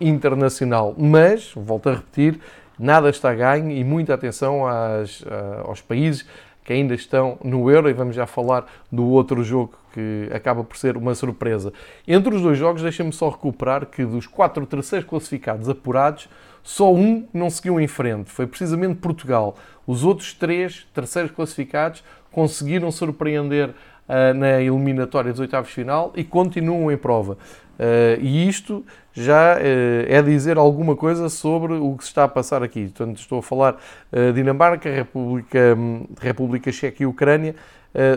internacional. 0.00 0.94
Mas, 0.98 1.52
volto 1.54 1.88
a 1.88 1.94
repetir, 1.94 2.40
nada 2.78 3.08
está 3.08 3.32
ganho 3.32 3.70
e 3.70 3.84
muita 3.84 4.14
atenção 4.14 4.66
às, 4.66 5.24
aos 5.64 5.80
países 5.80 6.26
que 6.66 6.72
ainda 6.72 6.94
estão 6.94 7.38
no 7.44 7.70
Euro 7.70 7.88
e 7.88 7.92
vamos 7.92 8.16
já 8.16 8.26
falar 8.26 8.66
do 8.90 9.06
outro 9.06 9.44
jogo 9.44 9.78
que 9.94 10.28
acaba 10.34 10.64
por 10.64 10.76
ser 10.76 10.96
uma 10.96 11.14
surpresa. 11.14 11.72
Entre 12.06 12.34
os 12.34 12.42
dois 12.42 12.58
jogos, 12.58 12.82
deixa-me 12.82 13.12
só 13.12 13.28
recuperar 13.28 13.86
que 13.86 14.04
dos 14.04 14.26
quatro 14.26 14.66
terceiros 14.66 15.08
classificados 15.08 15.68
apurados, 15.68 16.28
só 16.66 16.92
um 16.92 17.24
não 17.32 17.48
seguiu 17.48 17.80
em 17.80 17.86
frente, 17.86 18.28
foi 18.28 18.44
precisamente 18.44 18.96
Portugal. 18.96 19.56
Os 19.86 20.02
outros 20.02 20.34
três 20.34 20.84
terceiros 20.92 21.30
classificados 21.30 22.02
conseguiram 22.32 22.90
surpreender 22.90 23.68
uh, 23.68 24.34
na 24.34 24.60
eliminatória 24.60 25.30
dos 25.30 25.38
oitavos 25.38 25.68
de 25.68 25.76
final 25.76 26.12
e 26.16 26.24
continuam 26.24 26.90
em 26.90 26.96
prova. 26.96 27.38
Uh, 27.78 28.20
e 28.20 28.48
isto 28.48 28.84
já 29.12 29.54
uh, 29.54 29.60
é 30.08 30.20
dizer 30.22 30.58
alguma 30.58 30.96
coisa 30.96 31.28
sobre 31.28 31.74
o 31.74 31.94
que 31.96 32.02
se 32.02 32.08
está 32.08 32.24
a 32.24 32.28
passar 32.28 32.64
aqui. 32.64 32.86
Portanto, 32.86 33.20
estou 33.20 33.38
a 33.38 33.42
falar 33.42 33.76
uh, 34.12 34.32
Dinamarca, 34.32 34.90
República, 34.90 35.72
um, 35.78 36.04
República 36.20 36.72
Checa 36.72 37.00
e 37.00 37.06
Ucrânia, 37.06 37.54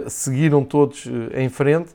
seguiram 0.08 0.66
todos 0.66 1.08
em 1.34 1.48
frente. 1.48 1.92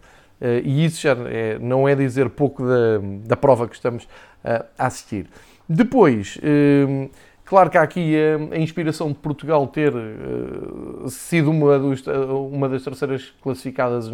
e 0.65 0.87
isso 0.87 1.03
já 1.03 1.15
é, 1.27 1.59
não 1.59 1.87
é 1.87 1.95
dizer 1.95 2.31
pouco 2.31 2.67
da, 2.67 2.99
da 3.27 3.37
prova 3.37 3.69
que 3.69 3.75
estamos 3.75 4.09
a 4.43 4.87
assistir. 4.87 5.27
Depois, 5.69 6.39
Claro 7.45 7.69
que 7.69 7.77
há 7.77 7.83
aqui 7.83 8.15
a, 8.53 8.59
inspiração 8.59 9.09
de 9.09 9.15
Portugal 9.15 9.67
ter 9.67 9.95
uh, 9.95 11.09
sido 11.11 11.51
uma, 11.51 11.79
dos, 11.79 12.03
uma, 12.51 12.69
das 12.71 12.83
terceiras 12.83 13.35
classificadas 13.43 14.11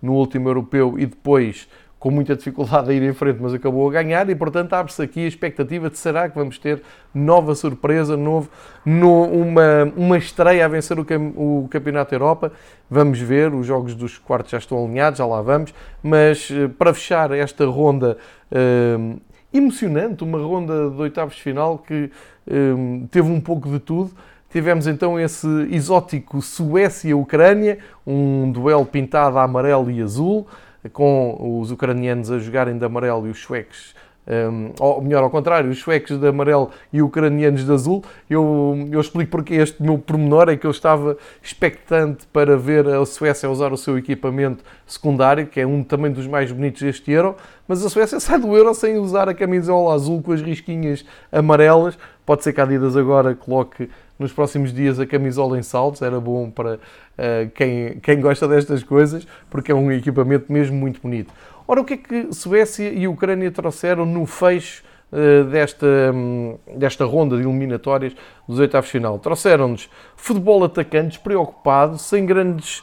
no, 0.00 0.12
último 0.12 0.48
europeu 0.48 0.96
e 0.96 1.04
depois 1.04 1.68
com 1.98 2.10
muita 2.10 2.34
dificuldade 2.34 2.90
a 2.90 2.94
ir 2.94 3.02
em 3.02 3.12
frente, 3.12 3.38
mas 3.42 3.52
acabou 3.52 3.86
a 3.86 3.92
ganhar 3.92 4.30
e, 4.30 4.34
portanto, 4.34 4.72
abre-se 4.72 5.02
aqui 5.02 5.24
a 5.24 5.28
expectativa 5.28 5.90
de 5.90 5.98
será 5.98 6.30
que 6.30 6.34
vamos 6.34 6.58
ter 6.58 6.80
nova 7.12 7.54
surpresa, 7.54 8.16
novo, 8.16 8.48
no, 8.86 9.24
uma, 9.24 9.92
uma 9.94 10.16
estreia 10.16 10.64
a 10.64 10.68
vencer 10.68 10.98
o, 10.98 11.02
o 11.02 11.68
Campeonato 11.68 12.14
Europa. 12.14 12.52
Vamos 12.88 13.20
ver, 13.20 13.52
os 13.52 13.66
jogos 13.66 13.94
dos 13.94 14.16
quartos 14.16 14.52
já 14.52 14.56
estão 14.56 14.82
alinhados, 14.82 15.18
já 15.18 15.26
lá 15.26 15.42
vamos, 15.42 15.74
mas 16.02 16.48
uh, 16.48 16.70
para 16.70 16.94
fechar 16.94 17.32
esta 17.32 17.66
ronda 17.66 18.16
uh, 18.50 19.20
emocionante, 19.52 20.24
uma 20.24 20.38
ronda 20.38 20.90
de 20.90 21.00
oitavos 21.00 21.34
de 21.34 21.42
final 21.42 21.78
que 21.78 22.10
um, 22.50 23.06
teve 23.10 23.30
um 23.30 23.40
pouco 23.40 23.68
de 23.68 23.78
tudo. 23.78 24.10
Tivemos 24.50 24.86
então 24.86 25.18
esse 25.18 25.46
exótico 25.70 26.42
Suécia-Ucrânia, 26.42 27.78
um 28.06 28.50
duelo 28.50 28.84
pintado 28.84 29.38
a 29.38 29.44
amarelo 29.44 29.90
e 29.90 30.02
azul, 30.02 30.46
com 30.92 31.60
os 31.60 31.70
ucranianos 31.70 32.30
a 32.30 32.38
jogarem 32.38 32.76
de 32.76 32.84
amarelo 32.84 33.26
e 33.26 33.30
os 33.30 33.38
suecos 33.38 33.94
um, 34.28 34.72
ou 34.78 35.02
melhor, 35.02 35.22
ao 35.22 35.30
contrário, 35.30 35.70
os 35.70 35.78
suecos 35.78 36.18
de 36.18 36.26
amarelo 36.26 36.70
e 36.92 37.02
ucranianos 37.02 37.64
de 37.64 37.72
azul. 37.72 38.04
Eu, 38.28 38.88
eu 38.90 39.00
explico 39.00 39.30
porque 39.30 39.54
este 39.54 39.82
meu 39.82 39.98
pormenor 39.98 40.48
é 40.48 40.56
que 40.56 40.66
eu 40.66 40.70
estava 40.70 41.16
expectante 41.42 42.26
para 42.32 42.56
ver 42.56 42.86
a 42.86 43.04
Suécia 43.04 43.50
usar 43.50 43.72
o 43.72 43.76
seu 43.76 43.98
equipamento 43.98 44.62
secundário, 44.86 45.46
que 45.46 45.60
é 45.60 45.66
um 45.66 45.82
também 45.82 46.12
dos 46.12 46.26
mais 46.26 46.52
bonitos 46.52 46.82
deste 46.82 47.10
Euro, 47.10 47.34
mas 47.66 47.84
a 47.84 47.88
Suécia 47.88 48.18
sai 48.20 48.38
do 48.38 48.56
Euro 48.56 48.74
sem 48.74 48.98
usar 48.98 49.28
a 49.28 49.34
camisola 49.34 49.94
azul 49.94 50.22
com 50.22 50.32
as 50.32 50.42
risquinhas 50.42 51.04
amarelas. 51.32 51.98
Pode 52.24 52.44
ser 52.44 52.52
que 52.52 52.60
a 52.60 52.64
Adidas 52.64 52.96
agora 52.96 53.34
coloque 53.34 53.90
nos 54.18 54.32
próximos 54.32 54.72
dias 54.72 55.00
a 55.00 55.06
camisola 55.06 55.58
em 55.58 55.62
saltos, 55.62 56.02
era 56.02 56.20
bom 56.20 56.50
para 56.50 56.74
uh, 56.74 57.50
quem, 57.54 57.98
quem 58.00 58.20
gosta 58.20 58.46
destas 58.46 58.82
coisas, 58.82 59.26
porque 59.48 59.72
é 59.72 59.74
um 59.74 59.90
equipamento 59.90 60.52
mesmo 60.52 60.76
muito 60.76 61.00
bonito. 61.00 61.32
Ora, 61.70 61.82
o 61.82 61.84
que 61.84 61.94
é 61.94 61.96
que 61.96 62.32
Suécia 62.34 62.90
e 62.90 63.06
Ucrânia 63.06 63.48
trouxeram 63.48 64.04
no 64.04 64.26
fecho 64.26 64.82
uh, 65.12 65.44
desta, 65.44 65.86
um, 66.12 66.58
desta 66.76 67.04
ronda 67.04 67.36
de 67.36 67.44
eliminatórias 67.44 68.12
dos 68.48 68.58
oitavos 68.58 68.86
de 68.86 68.90
final? 68.90 69.20
Trouxeram-nos 69.20 69.88
futebol 70.16 70.64
atacante 70.64 71.10
despreocupado, 71.10 71.96
sem 71.96 72.26
grandes 72.26 72.82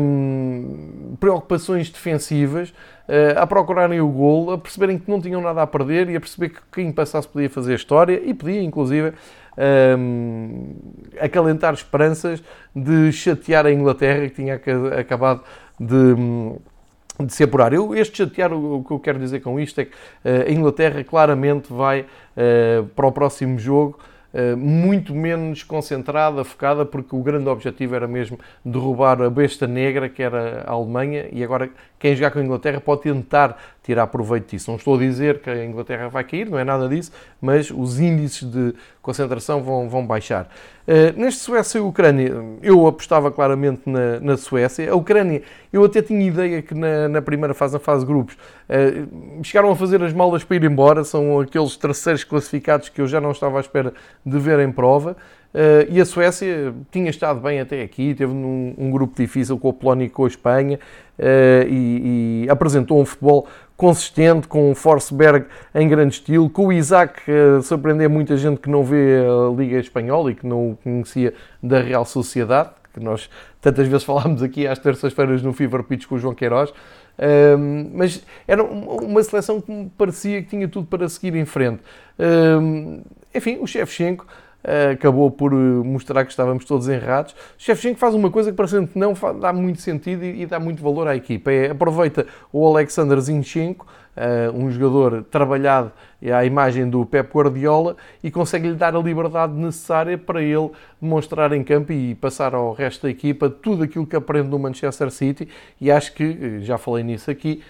um, 0.00 1.14
preocupações 1.20 1.90
defensivas, 1.90 2.70
uh, 2.70 3.38
a 3.38 3.46
procurarem 3.46 4.00
o 4.00 4.08
gol, 4.08 4.50
a 4.50 4.56
perceberem 4.56 4.98
que 4.98 5.10
não 5.10 5.20
tinham 5.20 5.42
nada 5.42 5.60
a 5.60 5.66
perder 5.66 6.08
e 6.08 6.16
a 6.16 6.20
perceber 6.20 6.48
que 6.48 6.60
quem 6.72 6.90
passasse 6.92 7.28
podia 7.28 7.50
fazer 7.50 7.74
história 7.74 8.18
e 8.24 8.32
podia, 8.32 8.62
inclusive, 8.62 9.12
um, 9.98 10.74
acalentar 11.20 11.74
esperanças 11.74 12.42
de 12.74 13.12
chatear 13.12 13.66
a 13.66 13.70
Inglaterra, 13.70 14.26
que 14.26 14.36
tinha 14.36 14.58
acabado 14.98 15.42
de 15.78 15.94
hum, 15.94 16.58
de 17.18 17.32
se 17.32 17.44
apurar. 17.44 17.72
Eu, 17.72 17.94
este 17.94 18.18
chatear, 18.18 18.52
o, 18.52 18.76
o, 18.76 18.84
que 18.84 18.92
eu 18.92 18.98
quero 18.98 19.18
dizer 19.18 19.40
com 19.40 19.58
isto 19.58 19.80
é 19.80 19.84
que 19.86 19.92
uh, 19.92 20.48
a 20.48 20.50
Inglaterra 20.50 21.02
claramente 21.02 21.72
vai 21.72 22.02
uh, 22.02 22.84
para 22.94 23.06
o 23.06 23.12
próximo 23.12 23.58
jogo 23.58 23.98
uh, 24.34 24.56
muito 24.56 25.14
menos 25.14 25.62
concentrada, 25.62 26.44
focada, 26.44 26.84
porque 26.84 27.14
o 27.16 27.22
grande 27.22 27.48
objetivo 27.48 27.94
era 27.94 28.06
mesmo 28.06 28.38
derrubar 28.64 29.22
a 29.22 29.30
besta 29.30 29.66
negra, 29.66 30.08
que 30.08 30.22
era 30.22 30.64
a 30.66 30.72
Alemanha, 30.72 31.26
e 31.32 31.42
agora 31.42 31.70
quem 31.98 32.14
jogar 32.14 32.30
com 32.30 32.38
a 32.38 32.42
Inglaterra 32.42 32.80
pode 32.80 33.02
tentar 33.02 33.56
tirar 33.82 34.06
proveito 34.08 34.50
disso. 34.50 34.70
Não 34.70 34.76
estou 34.76 34.96
a 34.96 34.98
dizer 34.98 35.40
que 35.40 35.48
a 35.48 35.64
Inglaterra 35.64 36.08
vai 36.08 36.24
cair, 36.24 36.50
não 36.50 36.58
é 36.58 36.64
nada 36.64 36.88
disso, 36.88 37.12
mas 37.40 37.70
os 37.70 38.00
índices 38.00 38.42
de 38.42 38.74
concentração 39.00 39.62
vão, 39.62 39.88
vão 39.88 40.04
baixar. 40.04 40.48
Uh, 40.86 41.18
neste 41.18 41.40
Suécia 41.40 41.78
e 41.78 41.80
Ucrânia, 41.80 42.32
eu 42.62 42.86
apostava 42.86 43.30
claramente 43.30 43.82
na, 43.86 44.20
na, 44.20 44.36
Suécia. 44.36 44.90
A 44.90 44.94
Ucrânia, 44.96 45.42
eu 45.72 45.84
até 45.84 46.02
tinha 46.02 46.26
ideia 46.26 46.62
que 46.62 46.74
na, 46.74 47.08
na 47.08 47.22
primeira 47.22 47.54
fase, 47.54 47.74
na 47.74 47.80
fase 47.80 48.00
de 48.00 48.06
grupos, 48.06 48.34
uh, 48.34 49.44
chegaram 49.44 49.70
a 49.70 49.76
fazer 49.76 50.02
as 50.02 50.12
malas 50.12 50.44
para 50.44 50.56
ir 50.56 50.64
embora. 50.64 51.04
São 51.04 51.40
aqueles 51.40 51.76
terceiros 51.76 52.24
classificados 52.24 52.88
que 52.88 53.00
eu 53.00 53.06
já 53.06 53.20
não 53.20 53.30
estava 53.30 53.58
à 53.58 53.60
espera 53.60 53.94
de 54.24 54.38
ver 54.38 54.58
em 54.60 54.70
prova. 54.70 55.16
Uh, 55.56 55.88
e 55.88 55.98
a 55.98 56.04
Suécia 56.04 56.74
tinha 56.90 57.08
estado 57.08 57.40
bem 57.40 57.60
até 57.60 57.80
aqui, 57.80 58.14
teve 58.14 58.34
num, 58.34 58.74
um 58.76 58.90
grupo 58.90 59.16
difícil 59.16 59.58
com 59.58 59.70
a 59.70 59.72
Polónia 59.72 60.04
e 60.04 60.10
com 60.10 60.26
a 60.26 60.28
Espanha 60.28 60.78
uh, 61.18 61.66
e, 61.66 62.44
e, 62.44 62.50
apresentou 62.50 63.00
um 63.00 63.06
futebol 63.06 63.48
consistente, 63.74 64.46
com 64.48 64.70
o 64.70 64.74
Forsberg 64.74 65.46
em 65.74 65.88
grande 65.88 66.16
estilo, 66.16 66.50
com 66.50 66.66
o 66.66 66.72
Isaac 66.74 67.22
uh, 67.30 67.62
surpreender 67.62 68.06
muita 68.06 68.36
gente 68.36 68.60
que 68.60 68.68
não 68.68 68.84
vê 68.84 69.24
a 69.24 69.50
Liga 69.56 69.78
Espanhola 69.78 70.30
e 70.30 70.34
que 70.34 70.46
não 70.46 70.72
o 70.72 70.76
conhecia 70.76 71.32
da 71.62 71.80
Real 71.80 72.04
Sociedade, 72.04 72.72
que 72.92 73.00
nós 73.00 73.30
tantas 73.58 73.88
vezes 73.88 74.04
falámos 74.04 74.42
aqui 74.42 74.66
às 74.66 74.78
terças-feiras 74.78 75.40
no 75.40 75.54
Fever 75.54 75.82
Pitch 75.84 76.04
com 76.04 76.16
o 76.16 76.18
João 76.18 76.34
Queiroz. 76.34 76.68
Uh, 76.68 77.88
mas 77.94 78.22
era 78.46 78.62
uma 78.62 79.22
seleção 79.22 79.58
que 79.58 79.72
me 79.72 79.90
parecia 79.96 80.42
que 80.42 80.50
tinha 80.50 80.68
tudo 80.68 80.86
para 80.86 81.08
seguir 81.08 81.34
em 81.34 81.46
frente. 81.46 81.80
Uh, 82.18 83.02
enfim, 83.34 83.56
o 83.58 83.66
Shevchenko 83.66 84.26
eh, 84.26 84.45
acabou 84.92 85.30
por 85.30 85.52
eh, 85.52 85.56
mostrar 85.56 86.24
que 86.24 86.30
estávamos 86.32 86.64
todos 86.64 86.88
errados. 86.88 87.36
Shevchenko 87.56 87.98
faz 87.98 88.14
uma 88.14 88.30
coisa 88.30 88.50
que 88.50 88.56
parece 88.56 88.84
que 88.86 88.98
não 88.98 89.14
dá 89.40 89.52
muito 89.52 89.80
sentido 89.80 90.24
e, 90.24 90.44
dá 90.44 90.58
muito 90.58 90.82
valor 90.82 91.06
à 91.06 91.14
equipa. 91.14 91.52
É, 91.52 91.70
aproveita 91.70 92.26
o 92.52 92.66
Alexander 92.66 93.20
Zinchenko, 93.20 93.86
eh, 94.16 94.50
um 94.52 94.68
jogador 94.68 95.22
trabalhado 95.24 95.92
à 96.34 96.44
imagem 96.44 96.90
do 96.90 97.06
Pep 97.06 97.32
Guardiola 97.32 97.96
e 98.24 98.30
consegue-lhe 98.30 98.74
dar 98.74 98.96
a 98.96 98.98
liberdade 98.98 99.52
necessária 99.52 100.18
para 100.18 100.42
ele 100.42 100.70
demonstrar 101.00 101.52
em 101.52 101.62
campo 101.62 101.92
e 101.92 102.16
passar 102.16 102.52
ao 102.54 102.72
resto 102.72 103.02
da 103.02 103.10
equipa 103.10 103.48
tudo 103.48 103.84
aquilo 103.84 104.06
que 104.06 104.16
aprende 104.16 104.48
no 104.48 104.58
Manchester 104.58 105.10
City 105.10 105.48
e 105.80 105.90
acho 105.90 106.12
que, 106.14 106.60
já 106.62 106.78
falei 106.78 107.04
nisso 107.04 107.30
aqui, 107.30 107.62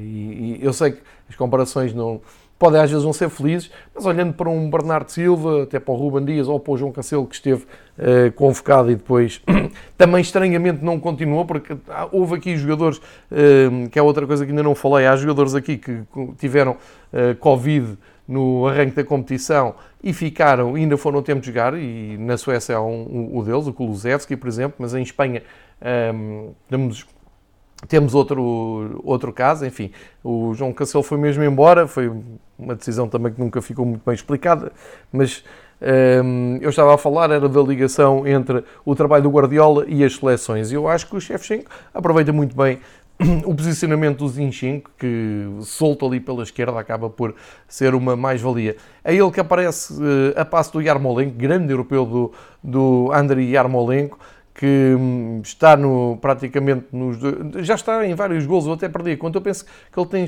e 0.00 0.58
eu 0.60 0.72
sei 0.72 0.92
que 0.92 1.02
as 1.28 1.36
comparações 1.36 1.92
não, 1.92 2.20
podem 2.58 2.80
às 2.80 2.90
vezes 2.90 3.04
não 3.04 3.12
ser 3.12 3.28
felizes, 3.28 3.70
mas 3.94 4.06
olhando 4.06 4.32
para 4.32 4.48
um 4.48 4.70
Bernardo 4.70 5.10
Silva, 5.10 5.64
até 5.64 5.78
para 5.78 5.92
o 5.92 5.96
Ruben 5.96 6.24
Dias 6.24 6.48
ou 6.48 6.58
para 6.58 6.72
o 6.72 6.76
João 6.76 6.92
Cancelo 6.92 7.26
que 7.26 7.34
esteve 7.34 7.64
uh, 7.64 8.32
convocado 8.34 8.90
e 8.90 8.94
depois 8.94 9.42
também 9.98 10.20
estranhamente 10.20 10.84
não 10.84 10.98
continuou, 10.98 11.44
porque 11.44 11.76
houve 12.12 12.36
aqui 12.36 12.56
jogadores, 12.56 12.98
uh, 12.98 13.88
que 13.90 13.98
é 13.98 14.02
outra 14.02 14.26
coisa 14.26 14.44
que 14.44 14.50
ainda 14.50 14.62
não 14.62 14.74
falei, 14.74 15.06
há 15.06 15.16
jogadores 15.16 15.54
aqui 15.54 15.76
que 15.76 16.02
tiveram 16.38 16.72
uh, 17.12 17.34
Covid 17.40 17.98
no 18.26 18.66
arranque 18.66 18.96
da 18.96 19.04
competição 19.04 19.74
e 20.02 20.12
ficaram, 20.12 20.74
ainda 20.74 20.96
foram 20.96 21.22
tempo 21.22 21.40
de 21.40 21.46
jogar, 21.46 21.74
e 21.78 22.16
na 22.18 22.36
Suécia 22.36 22.76
há 22.76 22.82
um, 22.82 23.30
um, 23.34 23.38
um 23.38 23.42
deles, 23.42 23.66
o 23.66 23.72
Kulusevski, 23.72 24.36
por 24.36 24.48
exemplo, 24.48 24.76
mas 24.78 24.94
em 24.94 25.02
Espanha 25.02 25.42
um, 26.14 26.52
temos 26.68 27.06
temos 27.88 28.14
outro, 28.14 29.00
outro 29.04 29.32
caso, 29.32 29.66
enfim, 29.66 29.90
o 30.22 30.54
João 30.54 30.72
Cancelo 30.72 31.04
foi 31.04 31.18
mesmo 31.18 31.42
embora, 31.42 31.86
foi 31.86 32.10
uma 32.58 32.74
decisão 32.74 33.08
também 33.08 33.32
que 33.32 33.40
nunca 33.40 33.60
ficou 33.60 33.84
muito 33.84 34.02
bem 34.04 34.14
explicada, 34.14 34.72
mas 35.12 35.44
um, 36.24 36.58
eu 36.60 36.70
estava 36.70 36.94
a 36.94 36.98
falar 36.98 37.30
era 37.30 37.48
da 37.48 37.60
ligação 37.60 38.26
entre 38.26 38.64
o 38.84 38.94
trabalho 38.94 39.24
do 39.24 39.30
Guardiola 39.30 39.84
e 39.88 40.04
as 40.04 40.16
seleções, 40.16 40.70
e 40.70 40.74
eu 40.74 40.88
acho 40.88 41.08
que 41.08 41.16
o 41.16 41.20
Shevchenko 41.20 41.70
aproveita 41.92 42.32
muito 42.32 42.56
bem 42.56 42.78
o 43.44 43.54
posicionamento 43.54 44.18
do 44.18 44.28
Zinchenko, 44.28 44.90
que 44.98 45.46
solto 45.62 46.06
ali 46.06 46.18
pela 46.18 46.42
esquerda 46.42 46.78
acaba 46.78 47.08
por 47.08 47.34
ser 47.68 47.94
uma 47.94 48.16
mais-valia. 48.16 48.76
É 49.04 49.14
ele 49.14 49.30
que 49.30 49.38
aparece 49.38 49.92
uh, 49.92 50.34
a 50.36 50.44
passo 50.44 50.72
do 50.72 50.82
Yarmolenko, 50.82 51.36
grande 51.36 51.72
europeu 51.72 52.04
do, 52.04 52.32
do 52.62 53.10
Andriy 53.12 53.52
Yarmolenko, 53.52 54.18
que 54.54 54.94
hum, 54.96 55.40
está 55.42 55.76
no, 55.76 56.16
praticamente 56.20 56.86
nos 56.92 57.18
já 57.66 57.74
está 57.74 58.06
em 58.06 58.14
vários 58.14 58.46
gols, 58.46 58.66
eu 58.66 58.74
até 58.74 58.88
perdi 58.88 59.16
quando 59.16 59.34
eu 59.34 59.42
penso 59.42 59.64
que 59.64 59.98
ele 59.98 60.06
tem, 60.06 60.26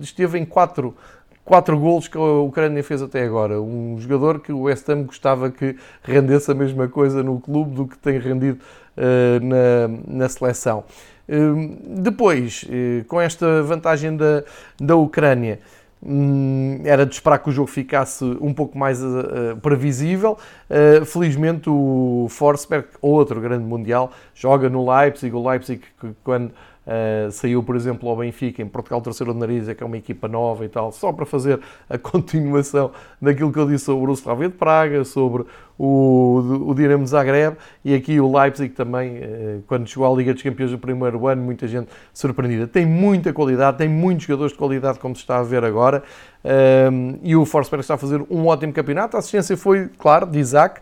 esteve 0.00 0.38
em 0.38 0.46
quatro, 0.46 0.96
quatro 1.44 1.78
gols 1.78 2.08
que 2.08 2.16
a 2.16 2.20
Ucrânia 2.20 2.82
fez 2.82 3.02
até 3.02 3.22
agora. 3.22 3.60
Um 3.60 3.98
jogador 3.98 4.40
que 4.40 4.50
o 4.50 4.62
West 4.62 4.88
Ham 4.88 5.02
gostava 5.02 5.50
que 5.50 5.76
rendesse 6.02 6.50
a 6.50 6.54
mesma 6.54 6.88
coisa 6.88 7.22
no 7.22 7.38
clube 7.38 7.74
do 7.74 7.86
que 7.86 7.98
tem 7.98 8.18
rendido 8.18 8.60
uh, 8.96 9.44
na, 9.44 10.16
na 10.22 10.28
seleção. 10.28 10.84
Uh, 11.28 12.00
depois, 12.00 12.64
uh, 12.64 13.04
com 13.04 13.20
esta 13.20 13.62
vantagem 13.62 14.16
da, 14.16 14.42
da 14.80 14.96
Ucrânia, 14.96 15.60
Hum, 16.02 16.80
era 16.84 17.04
de 17.04 17.12
esperar 17.12 17.38
que 17.38 17.50
o 17.50 17.52
jogo 17.52 17.68
ficasse 17.68 18.24
um 18.40 18.54
pouco 18.54 18.78
mais 18.78 19.02
uh, 19.02 19.56
previsível. 19.60 20.38
Uh, 20.70 21.04
felizmente 21.04 21.68
o 21.68 22.26
Forsberg, 22.30 22.88
outro 23.02 23.40
grande 23.40 23.64
mundial, 23.64 24.10
joga 24.34 24.70
no 24.70 24.88
Leipzig. 24.90 25.34
O 25.34 25.46
Leipzig, 25.46 25.82
que, 26.00 26.14
quando 26.24 26.52
Uh, 26.90 27.30
saiu, 27.30 27.62
por 27.62 27.76
exemplo, 27.76 28.08
ao 28.08 28.16
Benfica, 28.16 28.60
em 28.60 28.66
Portugal, 28.66 29.00
terceiro 29.00 29.32
de 29.32 29.38
nariz, 29.38 29.68
é 29.68 29.76
que 29.76 29.82
é 29.84 29.86
uma 29.86 29.96
equipa 29.96 30.26
nova 30.26 30.64
e 30.64 30.68
tal, 30.68 30.90
só 30.90 31.12
para 31.12 31.24
fazer 31.24 31.60
a 31.88 31.96
continuação 31.96 32.90
daquilo 33.22 33.52
que 33.52 33.60
eu 33.60 33.68
disse 33.68 33.84
sobre 33.84 34.10
o 34.10 34.14
Slavia 34.14 34.48
de 34.48 34.56
Praga, 34.56 35.04
sobre 35.04 35.44
o, 35.78 36.64
o 36.66 36.74
Dinamo 36.74 37.06
Zagreb 37.06 37.56
e 37.84 37.94
aqui 37.94 38.18
o 38.18 38.36
Leipzig 38.36 38.74
também, 38.74 39.18
uh, 39.18 39.62
quando 39.68 39.86
chegou 39.86 40.12
à 40.12 40.16
Liga 40.16 40.34
dos 40.34 40.42
Campeões 40.42 40.72
do 40.72 40.78
primeiro 40.78 41.28
ano, 41.28 41.40
muita 41.40 41.68
gente 41.68 41.86
surpreendida. 42.12 42.66
Tem 42.66 42.84
muita 42.84 43.32
qualidade, 43.32 43.78
tem 43.78 43.88
muitos 43.88 44.26
jogadores 44.26 44.50
de 44.50 44.58
qualidade, 44.58 44.98
como 44.98 45.14
se 45.14 45.20
está 45.20 45.38
a 45.38 45.44
ver 45.44 45.64
agora, 45.64 46.02
uh, 46.44 47.18
e 47.22 47.36
o 47.36 47.46
Forsberg 47.46 47.82
está 47.82 47.94
a 47.94 47.98
fazer 47.98 48.20
um 48.28 48.48
ótimo 48.48 48.72
campeonato. 48.72 49.16
A 49.16 49.20
assistência 49.20 49.56
foi, 49.56 49.88
claro, 49.96 50.26
de 50.26 50.40
Isaac, 50.40 50.80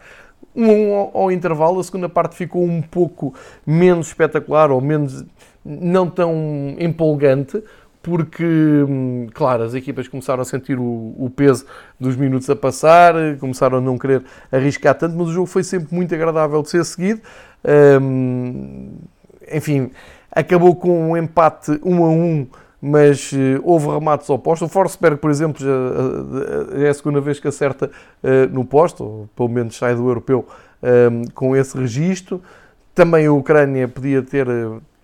um 0.57 1.11
ao 1.13 1.31
intervalo, 1.31 1.79
a 1.79 1.85
segunda 1.85 2.09
parte 2.09 2.35
ficou 2.35 2.65
um 2.65 2.81
pouco 2.81 3.35
menos 3.67 4.09
espetacular 4.09 4.71
ou 4.71 4.81
menos 4.81 5.25
não 5.69 6.09
tão 6.09 6.75
empolgante, 6.79 7.63
porque, 8.03 8.45
hum, 8.45 9.27
claro, 9.35 9.65
as 9.65 9.75
equipas 9.75 10.09
começaram 10.09 10.41
a 10.41 10.45
sentir 10.45 10.79
o, 10.79 11.15
o, 11.19 11.31
peso 11.35 11.67
dos 12.01 12.17
minutos 12.17 12.49
a 12.49 12.57
passar, 12.57 13.15
começaram 13.39 13.79
a 13.79 13.81
não 13.81 13.99
querer 13.99 14.23
arriscar 14.51 14.95
tanto, 14.95 15.15
mas 15.17 15.29
o 15.29 15.33
jogo 15.33 15.47
foi 15.47 15.63
sempre 15.63 15.95
muito 15.95 16.15
agradável 16.15 16.63
de 16.63 16.71
ser 16.71 16.85
seguido. 16.85 17.21
Hum, 18.01 18.93
enfim, 19.53 19.91
acabou 20.31 20.75
com 20.75 21.11
um 21.11 21.17
empate 21.17 21.79
1 21.83 22.05
a 22.05 22.09
1, 22.09 22.47
mas 22.81 23.33
uh, 23.33 23.61
houve 23.63 23.89
remates 23.89 24.31
ao 24.31 24.39
posto. 24.39 24.65
O 24.65 24.69
Forsberg, 24.69 25.19
por 25.19 25.31
exemplo, 25.31 25.63
já, 25.63 26.79
já 26.79 26.87
é 26.87 26.89
a 26.89 26.95
segunda 26.95 27.21
vez 27.21 27.41
que 27.41 27.49
acerta 27.49 27.91
uh, 28.23 28.53
no 28.53 28.65
posto, 28.65 29.05
ou 29.05 29.29
pelo 29.37 29.49
menos 29.49 29.77
sai 29.77 29.95
do 29.95 30.09
europeu 30.09 30.47
um, 30.83 31.25
com 31.35 31.57
esse 31.57 31.77
registro. 31.77 32.41
Também 32.95 33.27
a 33.27 33.33
Ucrânia 33.33 33.87
podia 33.87 34.23
ter 34.23 34.47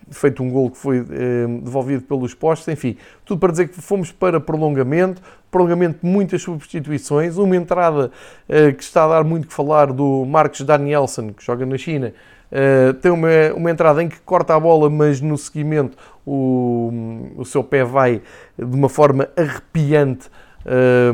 feito 0.09 0.43
um 0.43 0.49
gol 0.49 0.71
que 0.71 0.77
foi 0.77 0.99
eh, 0.99 1.47
devolvido 1.61 2.03
pelos 2.03 2.33
postos, 2.33 2.67
enfim, 2.67 2.97
tudo 3.23 3.39
para 3.39 3.51
dizer 3.51 3.69
que 3.69 3.81
fomos 3.81 4.11
para 4.11 4.39
prolongamento, 4.39 5.21
prolongamento 5.49 5.99
de 6.03 6.11
muitas 6.11 6.41
substituições, 6.41 7.37
uma 7.37 7.55
entrada 7.55 8.11
eh, 8.47 8.71
que 8.71 8.83
está 8.83 9.05
a 9.05 9.07
dar 9.07 9.23
muito 9.23 9.47
que 9.47 9.53
falar 9.53 9.91
do 9.91 10.25
Marcos 10.25 10.61
Danielson, 10.61 11.33
que 11.33 11.43
joga 11.43 11.65
na 11.65 11.77
China, 11.77 12.13
eh, 12.51 12.93
tem 13.01 13.11
uma, 13.11 13.27
uma 13.55 13.71
entrada 13.71 14.01
em 14.03 14.07
que 14.07 14.19
corta 14.19 14.55
a 14.55 14.59
bola, 14.59 14.89
mas 14.89 15.19
no 15.21 15.37
seguimento 15.37 15.97
o, 16.25 17.31
o 17.37 17.45
seu 17.45 17.63
pé 17.63 17.83
vai 17.83 18.21
de 18.57 18.75
uma 18.75 18.89
forma 18.89 19.27
arrepiante 19.35 20.29
eh, 20.65 21.11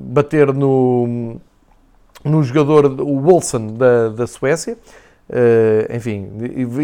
bater 0.00 0.52
no, 0.52 1.36
no 2.24 2.42
jogador, 2.42 2.86
o 3.00 3.26
Wilson 3.26 3.68
da, 3.68 4.08
da 4.10 4.26
Suécia. 4.26 4.76
Uh, 5.28 5.94
enfim, 5.94 6.28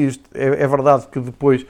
isto, 0.07 0.25
é, 0.35 0.47
é, 0.47 0.67
verdade 0.67 1.07
que 1.09 1.21
depois 1.21 1.67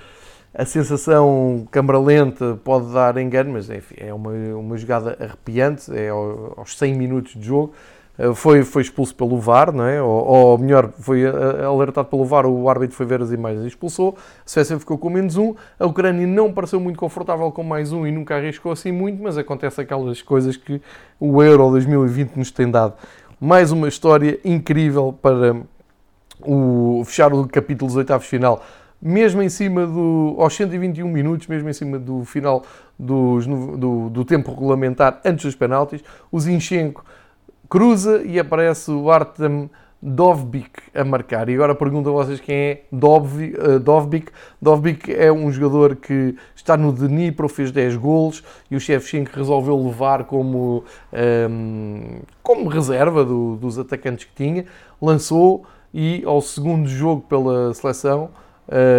a 0.54 0.64
sensação 0.64 1.66
câmara 1.70 1.98
lenta 1.98 2.58
pode 2.62 2.92
dar 2.92 3.16
engano, 3.16 3.52
mas 3.52 3.68
enfim, 3.68 3.96
é 3.98 4.14
uma, 4.14 4.30
uma 4.30 4.76
jogada 4.76 5.16
arrepiante, 5.20 5.92
é 5.96 6.08
aos 6.08 6.76
100 6.76 6.94
minutos 6.94 7.34
de 7.34 7.44
jogo. 7.44 7.72
Uh, 8.18 8.34
foi, 8.34 8.62
foi 8.62 8.82
expulso 8.82 9.14
pelo 9.14 9.38
VAR, 9.38 9.72
não 9.72 9.84
é? 9.84 10.00
ou, 10.00 10.10
ou 10.10 10.58
melhor, 10.58 10.90
foi 10.98 11.22
eh, 11.22 11.64
alertado 11.64 12.08
pelo 12.08 12.24
VAR, 12.24 12.46
o 12.46 12.68
árbitro 12.68 12.94
foi 12.94 13.06
ver 13.06 13.22
as 13.22 13.32
imagens 13.32 13.64
e 13.64 13.68
expulsou. 13.68 14.16
A 14.18 14.42
Suécia 14.44 14.78
ficou 14.78 14.98
com 14.98 15.08
menos 15.08 15.36
um. 15.36 15.54
A 15.78 15.86
Ucrânia 15.86 16.26
não 16.26 16.52
pareceu 16.52 16.78
muito 16.78 16.98
confortável 16.98 17.50
com 17.50 17.62
mais 17.62 17.92
um 17.92 18.06
e 18.06 18.12
nunca 18.12 18.36
arriscou 18.36 18.72
assim 18.72 18.92
muito, 18.92 19.22
mas 19.22 19.38
acontece 19.38 19.80
aquelas 19.80 20.20
coisas 20.20 20.56
que 20.56 20.82
o 21.18 21.42
Euro 21.42 21.70
2020 21.70 22.36
nos 22.36 22.50
tem 22.50 22.70
dado. 22.70 22.94
Mais 23.40 23.72
uma 23.72 23.88
história 23.88 24.38
incrível 24.44 25.16
para, 25.22 25.56
o, 26.44 27.02
fechar 27.04 27.32
o 27.32 27.46
capítulo 27.48 27.88
dos 27.88 27.96
oitavos 27.96 28.26
final, 28.26 28.62
mesmo 29.00 29.42
em 29.42 29.48
cima 29.48 29.86
do. 29.86 30.36
aos 30.38 30.54
121 30.54 31.08
minutos, 31.08 31.46
mesmo 31.46 31.68
em 31.68 31.72
cima 31.72 31.98
do 31.98 32.24
final 32.24 32.64
dos, 32.98 33.46
do, 33.46 34.10
do 34.10 34.24
tempo 34.24 34.50
regulamentar 34.50 35.20
antes 35.24 35.44
dos 35.44 35.54
penaltis, 35.54 36.02
o 36.30 36.38
Zinchenko 36.38 37.04
cruza 37.68 38.22
e 38.24 38.38
aparece 38.38 38.90
o 38.90 39.10
Artem 39.10 39.70
Dovbik 40.02 40.80
a 40.94 41.04
marcar. 41.04 41.48
E 41.48 41.54
agora 41.54 41.74
pergunto 41.74 42.08
a 42.08 42.12
vocês 42.12 42.40
quem 42.40 42.56
é 42.56 42.82
Dovbik. 42.90 43.58
Uh, 43.58 43.78
Dovbik. 43.78 44.32
Dovbik 44.60 45.14
é 45.14 45.30
um 45.30 45.52
jogador 45.52 45.96
que 45.96 46.34
está 46.56 46.76
no 46.76 46.90
Dnipro, 46.90 47.48
fez 47.48 47.70
10 47.70 47.96
golos 47.96 48.42
e 48.70 48.76
o 48.76 48.80
Shevchenko 48.80 49.36
resolveu 49.36 49.76
levar 49.76 50.24
como, 50.24 50.84
um, 51.12 51.16
ehm, 51.16 52.22
como 52.42 52.68
reserva 52.68 53.24
do, 53.24 53.56
dos 53.56 53.78
atacantes 53.78 54.24
que 54.24 54.34
tinha. 54.34 54.64
Lançou 55.00 55.66
e 55.92 56.22
ao 56.24 56.40
segundo 56.40 56.88
jogo 56.88 57.22
pela 57.22 57.74
seleção, 57.74 58.30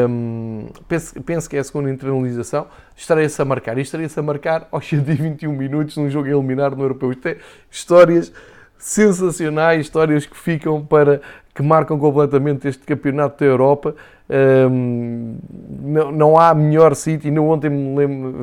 um, 0.10 0.68
penso, 0.88 1.22
penso, 1.22 1.50
que 1.50 1.56
é 1.56 1.60
a 1.60 1.64
segunda 1.64 1.90
internalização, 1.90 2.68
estaria-se 2.96 3.42
a 3.42 3.46
marcar. 3.46 3.78
E 3.78 3.82
estaria-se 3.82 4.20
a 4.20 4.24
marcar 4.24 4.68
aos 4.72 4.86
121 4.88 5.52
minutos 5.52 5.96
num 5.98 6.10
jogo 6.10 6.28
a 6.28 6.32
eliminar 6.32 6.76
no 6.76 6.84
Europeu. 6.84 7.12
Isto 7.12 7.28
é 7.30 7.38
histórias 7.70 8.34
sensacionais, 8.78 9.82
histórias 9.82 10.26
que 10.26 10.36
ficam 10.36 10.84
para 10.84 11.22
que 11.54 11.62
marcam 11.62 12.00
completamente 12.00 12.68
este 12.68 12.86
campeonato 12.86 13.40
da 13.40 13.46
Europa. 13.46 13.96
Um, 14.30 15.36
não, 15.82 16.12
não, 16.12 16.40
há 16.40 16.54
melhor 16.54 16.96
sítio. 16.96 17.34
E 17.34 17.40
ontem 17.40 17.70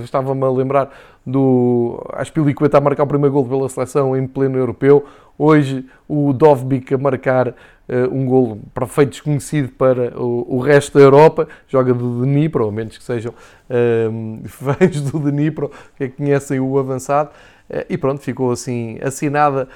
estava-me 0.03 0.45
a 0.45 0.51
lembrar 0.51 0.91
do 1.27 2.07
Aspilicueta 2.13 2.79
a 2.79 2.81
marcar 2.81 3.05
o 3.05 3.07
primeiro 3.07 3.33
gol 3.33 3.47
pela 3.47 3.69
seleção 3.69 4.17
em 4.17 4.27
pleno 4.27 4.59
europeu. 4.59 5.05
Hoje 5.39 5.85
o 6.07 6.33
Dovbik 6.33 6.95
a 6.95 6.99
marcar 6.99 7.55
um 8.12 8.27
gol 8.27 8.61
perfeito 8.74 9.11
desconhecido 9.11 9.70
para 9.70 10.18
o, 10.20 10.59
resto 10.61 10.98
da 10.98 11.05
Europa. 11.05 11.48
Joga 11.66 11.94
do 11.94 12.22
Dnipro, 12.22 12.64
ao 12.64 12.72
menos 12.72 12.98
que 12.98 13.05
sejam 13.05 13.33
uh, 13.33 14.48
fãs 14.48 15.01
do 15.01 15.18
Dnipro, 15.18 15.70
que 15.96 16.09
conhecem 16.09 16.61
o 16.61 16.79
avançado. 16.79 17.31
Uh, 17.70 17.85
e 17.88 17.96
pronto, 17.96 18.20
ficou 18.20 18.51
assim 18.51 18.98
assinada 19.03 19.68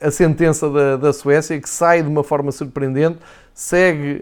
a 0.00 0.10
sentença 0.10 0.68
da, 0.68 0.96
da, 0.96 1.12
Suécia, 1.12 1.58
que 1.60 1.68
sai 1.68 2.02
de 2.02 2.08
uma 2.08 2.22
forma 2.22 2.52
surpreendente, 2.52 3.18
segue 3.54 4.20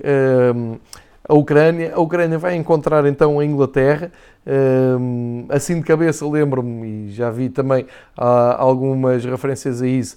a 1.29 1.35
Ucrânia. 1.35 1.93
A 1.95 2.01
Ucrânia 2.01 2.39
vai 2.39 2.55
encontrar 2.55 3.05
então 3.07 3.39
a 3.39 3.45
Inglaterra. 3.45 4.11
Um, 4.47 5.47
assim 5.49 5.81
de 5.81 5.83
cabeça 5.85 6.25
lembro-me, 6.27 7.09
e 7.09 7.11
já 7.11 7.31
vi 7.31 7.49
também 7.49 7.83
uh, 8.17 8.55
algumas 8.57 9.25
referências 9.25 9.83
a 9.83 9.89
isso, 9.89 10.17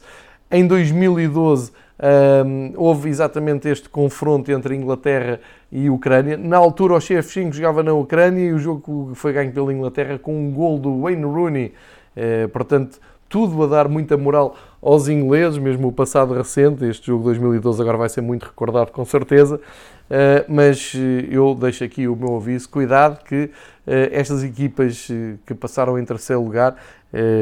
em 0.51 0.67
2012 0.67 1.71
um, 2.01 2.73
houve 2.77 3.09
exatamente 3.09 3.67
este 3.67 3.89
confronto 3.89 4.49
entre 4.51 4.73
Inglaterra 4.73 5.39
e 5.69 5.89
Ucrânia. 5.89 6.37
Na 6.37 6.57
altura 6.57 6.93
o 6.93 7.01
Shevchenko 7.01 7.53
jogava 7.53 7.83
na 7.83 7.93
Ucrânia 7.93 8.45
e 8.45 8.53
o 8.53 8.59
jogo 8.59 9.11
foi 9.15 9.33
ganho 9.33 9.51
pela 9.51 9.73
Inglaterra 9.73 10.17
com 10.17 10.33
um 10.33 10.51
gol 10.51 10.79
do 10.79 11.01
Wayne 11.01 11.25
Rooney. 11.25 11.73
Uh, 12.15 12.47
portanto, 12.49 12.99
tudo 13.27 13.61
a 13.63 13.67
dar 13.67 13.87
muita 13.87 14.17
moral 14.17 14.55
aos 14.81 15.07
ingleses, 15.09 15.59
mesmo 15.59 15.89
o 15.89 15.91
passado 15.91 16.33
recente. 16.33 16.85
Este 16.85 17.07
jogo 17.07 17.19
de 17.19 17.39
2012 17.39 17.81
agora 17.81 17.97
vai 17.97 18.09
ser 18.09 18.21
muito 18.21 18.43
recordado, 18.43 18.91
com 18.91 19.03
certeza. 19.03 19.57
Uh, 19.57 20.43
mas 20.47 20.93
eh, 20.95 21.27
eu 21.29 21.53
deixo 21.53 21.83
aqui 21.83 22.07
o 22.07 22.15
meu 22.15 22.37
aviso: 22.37 22.67
cuidado, 22.69 23.23
que 23.23 23.43
uh, 23.43 23.51
estas 23.85 24.43
equipas 24.43 25.07
que 25.45 25.53
passaram 25.53 25.99
em 25.99 26.05
terceiro 26.05 26.41
lugar, 26.41 26.75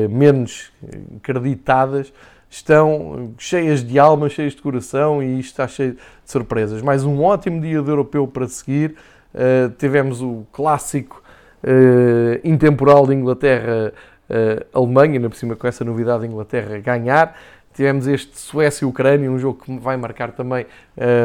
menos 0.10 0.72
acreditadas, 1.17 2.12
estão 2.49 3.33
cheias 3.38 3.83
de 3.83 3.99
alma, 3.99 4.29
cheias 4.29 4.53
de 4.53 4.62
coração 4.62 5.21
e 5.21 5.39
isto 5.39 5.51
está 5.51 5.67
cheio 5.67 5.91
de 5.93 5.99
surpresas. 6.25 6.81
Mais 6.81 7.03
um 7.03 7.21
ótimo 7.21 7.60
dia 7.62 7.81
de 7.81 7.89
europeu 7.89 8.25
para 8.27 8.47
seguir. 8.47 8.95
Uh, 9.33 9.69
tivemos 9.77 10.21
o 10.21 10.45
clássico 10.51 11.21
uh, 11.63 12.39
intemporal 12.43 13.05
de 13.05 13.13
Inglaterra-Alemanha, 13.13 15.13
ainda 15.13 15.29
por 15.29 15.36
cima 15.36 15.55
com 15.55 15.67
essa 15.67 15.83
novidade 15.83 16.21
de 16.21 16.27
Inglaterra 16.27 16.79
ganhar. 16.79 17.38
Tivemos 17.78 18.08
este 18.08 18.40
Suécia-Ucrânia, 18.40 19.30
um 19.30 19.38
jogo 19.38 19.63
que 19.63 19.78
vai 19.78 19.96
marcar 19.98 20.32
também 20.32 20.66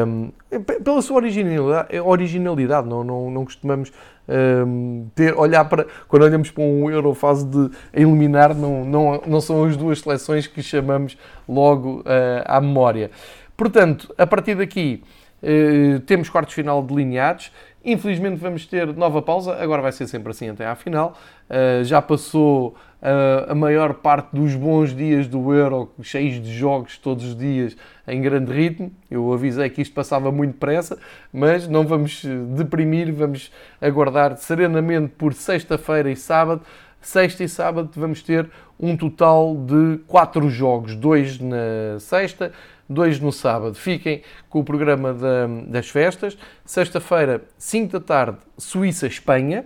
um, 0.05 0.31
pela 0.83 1.01
sua 1.01 1.15
originalidade, 1.15 1.99
originalidade 1.99 2.87
não, 2.87 3.03
não, 3.03 3.31
não 3.31 3.43
costumamos 3.43 3.91
um, 4.29 5.07
ter, 5.15 5.33
olhar 5.33 5.65
para, 5.65 5.87
quando 6.07 6.21
olhamos 6.21 6.51
para 6.51 6.63
um 6.63 6.91
Euro 6.91 7.15
fase 7.15 7.43
de 7.43 7.71
eliminar, 7.91 8.53
não, 8.53 8.85
não, 8.85 9.23
não 9.25 9.41
são 9.41 9.63
as 9.63 9.75
duas 9.75 10.01
seleções 10.01 10.45
que 10.45 10.61
chamamos 10.61 11.17
logo 11.49 12.01
uh, 12.01 12.43
à 12.45 12.61
memória. 12.61 13.09
Portanto, 13.57 14.13
a 14.15 14.27
partir 14.27 14.53
daqui 14.53 15.03
uh, 15.43 15.99
temos 16.01 16.29
quartos 16.29 16.55
final 16.55 16.81
delineados, 16.81 17.51
Infelizmente 17.85 18.37
vamos 18.37 18.65
ter 18.65 18.87
nova 18.95 19.21
pausa, 19.21 19.61
agora 19.61 19.81
vai 19.81 19.91
ser 19.91 20.07
sempre 20.07 20.31
assim 20.31 20.47
até 20.47 20.65
à 20.65 20.73
final. 20.73 21.17
Uh, 21.49 21.83
já 21.83 22.01
passou 22.01 22.69
uh, 23.01 23.51
a 23.51 23.53
maior 23.53 23.95
parte 23.95 24.29
dos 24.33 24.55
bons 24.55 24.95
dias 24.95 25.27
do 25.27 25.53
Euro, 25.53 25.91
cheios 26.01 26.41
de 26.41 26.53
jogos 26.53 26.97
todos 26.97 27.25
os 27.25 27.35
dias, 27.35 27.75
em 28.07 28.21
grande 28.21 28.53
ritmo. 28.53 28.89
Eu 29.11 29.33
avisei 29.33 29.69
que 29.69 29.81
isto 29.81 29.93
passava 29.93 30.31
muito 30.31 30.53
depressa, 30.53 30.97
mas 31.31 31.67
não 31.67 31.85
vamos 31.85 32.23
deprimir, 32.55 33.13
vamos 33.13 33.51
aguardar 33.81 34.37
serenamente 34.37 35.09
por 35.17 35.33
sexta-feira 35.33 36.09
e 36.09 36.15
sábado. 36.15 36.61
Sexta 37.01 37.43
e 37.43 37.49
sábado 37.49 37.89
vamos 37.97 38.23
ter 38.23 38.49
um 38.79 38.95
total 38.95 39.57
de 39.57 39.97
quatro 40.07 40.49
jogos, 40.49 40.95
dois 40.95 41.37
na 41.37 41.99
sexta, 41.99 42.53
dois 42.89 43.19
no 43.19 43.31
sábado. 43.31 43.75
Fiquem 43.75 44.21
com 44.49 44.59
o 44.59 44.63
programa 44.63 45.13
da, 45.13 45.47
das 45.67 45.89
festas. 45.89 46.37
Sexta-feira, 46.65 47.43
5 47.57 47.93
da 47.93 47.99
tarde, 47.99 48.37
Suíça-Espanha. 48.57 49.65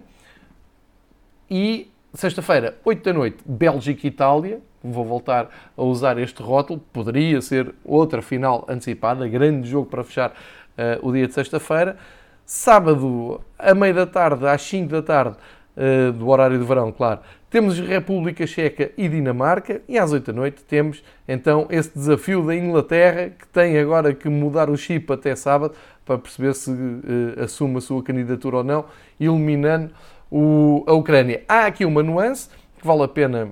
E 1.49 1.89
sexta-feira, 2.13 2.77
8 2.83 3.03
da 3.03 3.13
noite, 3.13 3.37
Bélgica-Itália. 3.45 4.59
Vou 4.83 5.05
voltar 5.05 5.49
a 5.75 5.83
usar 5.83 6.17
este 6.17 6.41
rótulo. 6.41 6.79
Poderia 6.91 7.41
ser 7.41 7.73
outra 7.83 8.21
final 8.21 8.65
antecipada, 8.67 9.27
grande 9.27 9.69
jogo 9.69 9.89
para 9.89 10.03
fechar 10.03 10.31
uh, 10.31 11.07
o 11.07 11.11
dia 11.11 11.27
de 11.27 11.33
sexta-feira. 11.33 11.97
Sábado, 12.45 13.41
a 13.59 13.75
meia 13.75 13.93
da 13.93 14.05
tarde, 14.05 14.47
às 14.47 14.61
5 14.61 14.89
da 14.89 15.01
tarde, 15.01 15.35
uh, 15.77 16.11
do 16.11 16.27
horário 16.27 16.57
de 16.57 16.65
verão, 16.65 16.91
claro, 16.91 17.21
temos 17.49 17.79
República 17.79 18.45
Checa 18.45 18.91
e 18.97 19.07
Dinamarca 19.07 19.81
e 19.87 19.97
às 19.97 20.11
8 20.11 20.25
da 20.25 20.33
noite 20.33 20.63
temos 20.63 21.01
então 21.25 21.67
esse 21.69 21.93
desafio 21.93 22.45
da 22.45 22.53
Inglaterra 22.53 23.29
que 23.29 23.47
tem 23.47 23.77
agora 23.77 24.13
que 24.13 24.27
mudar 24.27 24.69
o 24.69 24.75
chip 24.75 25.13
até 25.13 25.33
sábado 25.35 25.73
para 26.03 26.17
perceber 26.17 26.53
se 26.53 26.71
uh, 26.71 27.43
assume 27.43 27.77
a 27.77 27.81
sua 27.81 28.03
candidatura 28.03 28.57
ou 28.57 28.63
não, 28.63 28.85
eliminando 29.19 29.91
o, 30.31 30.83
a 30.87 30.93
Ucrânia. 30.93 31.43
Há 31.47 31.65
aqui 31.67 31.85
uma 31.85 32.03
nuance 32.03 32.49
que 32.77 32.85
vale 32.85 33.03
a 33.03 33.07
pena 33.07 33.49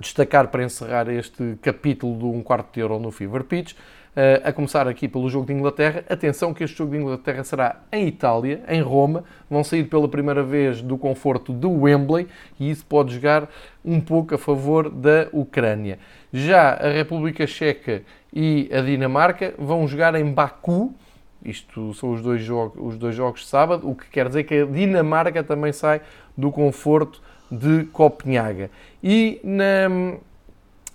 destacar 0.00 0.48
para 0.48 0.64
encerrar 0.64 1.08
este 1.08 1.56
capítulo 1.62 2.16
do 2.18 2.30
um 2.30 2.42
quarto 2.42 2.74
de 2.74 2.80
euro 2.80 2.98
no 2.98 3.10
Fever 3.10 3.44
Pitch. 3.44 3.74
Uh, 4.14 4.38
a 4.44 4.52
começar 4.52 4.86
aqui 4.86 5.08
pelo 5.08 5.28
jogo 5.28 5.44
de 5.44 5.52
Inglaterra. 5.52 6.04
Atenção 6.08 6.54
que 6.54 6.62
este 6.62 6.78
jogo 6.78 6.92
de 6.92 6.98
Inglaterra 6.98 7.42
será 7.42 7.80
em 7.90 8.06
Itália, 8.06 8.62
em 8.68 8.80
Roma. 8.80 9.24
Vão 9.50 9.64
sair 9.64 9.82
pela 9.82 10.06
primeira 10.06 10.40
vez 10.40 10.80
do 10.80 10.96
conforto 10.96 11.52
do 11.52 11.68
Wembley 11.82 12.28
e 12.60 12.70
isso 12.70 12.86
pode 12.86 13.12
jogar 13.12 13.50
um 13.84 14.00
pouco 14.00 14.36
a 14.36 14.38
favor 14.38 14.88
da 14.88 15.26
Ucrânia. 15.32 15.98
Já 16.32 16.74
a 16.74 16.90
República 16.90 17.44
Checa 17.44 18.04
e 18.32 18.70
a 18.72 18.80
Dinamarca 18.82 19.52
vão 19.58 19.84
jogar 19.88 20.14
em 20.14 20.32
Baku. 20.32 20.94
Isto 21.44 21.92
são 21.94 22.12
os 22.12 22.22
dois, 22.22 22.40
jogos, 22.40 22.80
os 22.80 22.96
dois 22.96 23.16
jogos 23.16 23.40
de 23.40 23.46
sábado, 23.48 23.90
o 23.90 23.96
que 23.96 24.08
quer 24.10 24.28
dizer 24.28 24.44
que 24.44 24.62
a 24.62 24.64
Dinamarca 24.64 25.42
também 25.42 25.72
sai 25.72 26.00
do 26.36 26.52
conforto 26.52 27.20
de 27.50 27.82
Copenhaga. 27.86 28.70
E 29.02 29.40
na, 29.42 30.18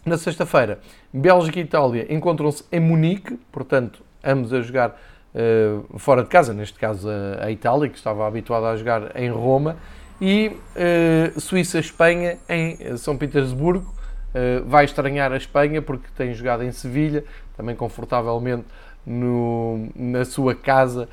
na 0.05 0.17
sexta-feira, 0.17 0.79
Bélgica 1.11 1.59
e 1.59 1.63
Itália 1.63 2.05
encontram-se 2.13 2.63
em 2.71 2.79
Munique, 2.79 3.39
portanto, 3.51 4.03
ambos 4.23 4.53
a 4.53 4.61
jogar 4.61 4.99
uh, 5.33 5.97
fora 5.97 6.23
de 6.23 6.29
casa, 6.29 6.53
neste 6.53 6.77
caso 6.77 7.09
a, 7.09 7.45
a, 7.45 7.51
Itália, 7.51 7.89
que 7.89 7.97
estava 7.97 8.27
habituada 8.27 8.69
a 8.69 8.75
jogar 8.77 9.11
em 9.15 9.29
Roma, 9.29 9.77
e 10.21 10.51
uh, 10.75 11.39
Suíça-Espanha 11.39 12.37
em 12.47 12.97
São 12.97 13.17
Petersburgo. 13.17 13.95
Uh, 14.29 14.63
vai 14.67 14.85
estranhar 14.85 15.31
a 15.31 15.37
Espanha 15.37 15.81
porque 15.81 16.07
tem 16.15 16.33
jogado 16.33 16.63
em 16.63 16.71
Sevilha, 16.71 17.23
também 17.57 17.75
confortavelmente 17.75 18.65
no, 19.05 19.89
na 19.95 20.23
sua 20.25 20.53
casa, 20.53 21.09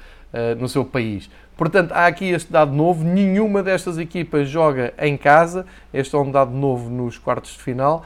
no 0.59 0.69
seu 0.69 0.85
país. 0.85 1.31
Portanto, 1.57 1.93
há 1.93 2.07
aqui 2.07 2.27
este 2.27 2.53
dado 2.53 2.73
novo. 2.73 3.03
Nenhuma 3.03 3.63
destas 3.63 3.97
equipas 3.97 4.49
joga 4.49 4.93
em 4.99 5.17
casa. 5.17 5.65
Este 5.95 6.15
é 6.15 6.19
um 6.19 6.31
dado 6.31 6.51
novo 6.51 6.91
nos 6.91 7.17
quartos 7.17 7.53
de 7.53 7.63
final. 7.63 8.05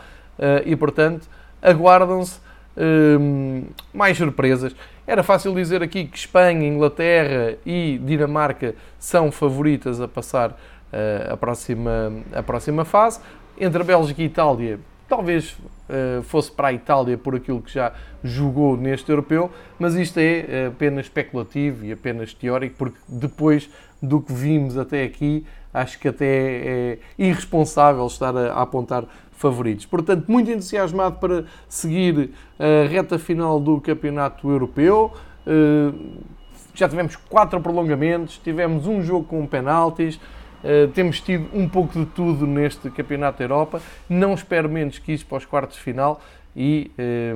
e, 0.65 0.77
portanto, 0.77 1.29
aguardam-se 1.63 2.41
hum, 2.77 3.65
mais 3.93 4.17
surpresas. 4.17 4.75
Era 5.07 5.23
fácil 5.23 5.55
dizer 5.55 5.83
aqui 5.83 6.05
que 6.05 6.17
Espanha, 6.17 6.67
Inglaterra 6.67 7.57
e 7.67 8.01
Dinamarca 8.05 8.75
são 8.99 9.33
favoritas 9.33 10.01
a 10.01 10.07
passar 10.07 10.51
uh, 10.51 11.33
a, 11.33 11.37
próxima, 11.37 12.13
a 12.33 12.43
próxima 12.43 12.85
fase. 12.85 13.21
Entre 13.59 13.83
a 13.83 13.85
Bélgica 13.85 14.23
e 14.23 14.25
a 14.25 14.27
Itália, 14.27 14.81
talvez 15.09 15.53
uh, 15.53 16.23
fosse 16.23 16.53
para 16.53 16.69
a 16.69 16.73
Itália 16.73 17.19
por 17.19 17.35
aquilo 17.35 17.61
que 17.61 17.73
já 17.73 17.93
jogou 18.23 18.77
neste 18.77 19.11
europeu, 19.11 19.51
mas 19.79 19.95
isto 19.95 20.19
é 20.19 20.67
apenas 20.69 21.07
especulativo 21.07 21.85
e 21.85 21.93
apenas 21.93 22.33
teórico, 22.33 22.77
porque 22.79 22.99
depois 23.09 23.69
do 24.01 24.21
que 24.21 24.33
vimos 24.33 24.79
até 24.79 25.03
aqui, 25.03 25.45
acho 25.75 25.99
que 25.99 26.09
até 26.09 26.27
é 26.27 26.99
irresponsável 27.19 28.07
estar 28.07 28.37
a, 28.37 28.53
a 28.53 28.63
apontar 28.63 29.05
favoritos. 29.41 29.87
Portanto, 29.87 30.27
muito 30.29 30.51
entusiasmado 30.51 31.17
para 31.17 31.47
seguir 31.67 32.31
a 32.59 32.87
reta 32.87 33.19
final 33.19 33.59
do 33.59 33.81
Campeonato 33.81 34.51
Europeu. 34.51 35.15
Eh, 35.47 35.93
já 36.75 36.87
tivemos 36.87 37.17
quatro 37.17 37.59
prolongamentos, 37.59 38.39
tivemos 38.39 38.87
um 38.87 39.03
jogo 39.03 39.25
com 39.25 39.47
penaltis, 39.47 40.21
eh, 40.63 40.89
temos 40.89 41.23
tido 41.23 41.49
um 41.55 41.67
pouco 41.67 41.99
de 41.99 42.05
tudo 42.05 42.47
neste 42.47 42.91
Campeonato 42.91 43.39
da 43.39 43.45
Europa. 43.45 43.81
Não 44.11 44.35
espero 44.35 44.69
menos 44.69 44.99
que 44.99 45.11
isso 45.11 45.25
para 45.25 45.39
os 45.39 45.47
quartos 45.47 45.77
de 45.79 45.83
final 45.83 46.21
e, 46.55 46.91
eh, 46.99 47.35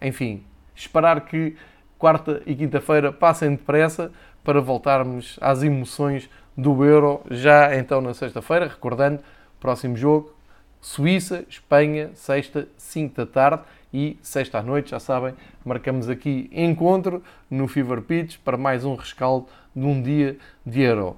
enfim, 0.00 0.42
esperar 0.74 1.20
que 1.20 1.54
quarta 1.98 2.42
e 2.46 2.54
quinta-feira 2.54 3.12
passem 3.12 3.50
depressa 3.50 4.10
para 4.42 4.58
voltarmos 4.58 5.38
às 5.42 5.62
emoções 5.62 6.30
do 6.56 6.82
Euro 6.82 7.20
já 7.30 7.76
então 7.76 8.00
na 8.00 8.14
sexta-feira. 8.14 8.68
Recordando, 8.68 9.20
próximo 9.60 9.96
jogo, 9.96 10.35
Suíça, 10.80 11.44
Espanha, 11.48 12.10
sexta, 12.14 12.68
5 12.76 13.16
da 13.16 13.26
tarde 13.26 13.62
e 13.92 14.18
sexta 14.22 14.58
à 14.58 14.62
noite, 14.62 14.90
já 14.90 15.00
sabem, 15.00 15.34
marcamos 15.64 16.08
aqui 16.08 16.50
encontro 16.52 17.22
no 17.50 17.66
Fever 17.66 18.02
Pitch 18.02 18.36
para 18.44 18.56
mais 18.56 18.84
um 18.84 18.94
rescaldo 18.94 19.46
de 19.74 19.84
um 19.84 20.02
dia 20.02 20.36
de 20.64 20.82
Euro. 20.82 21.16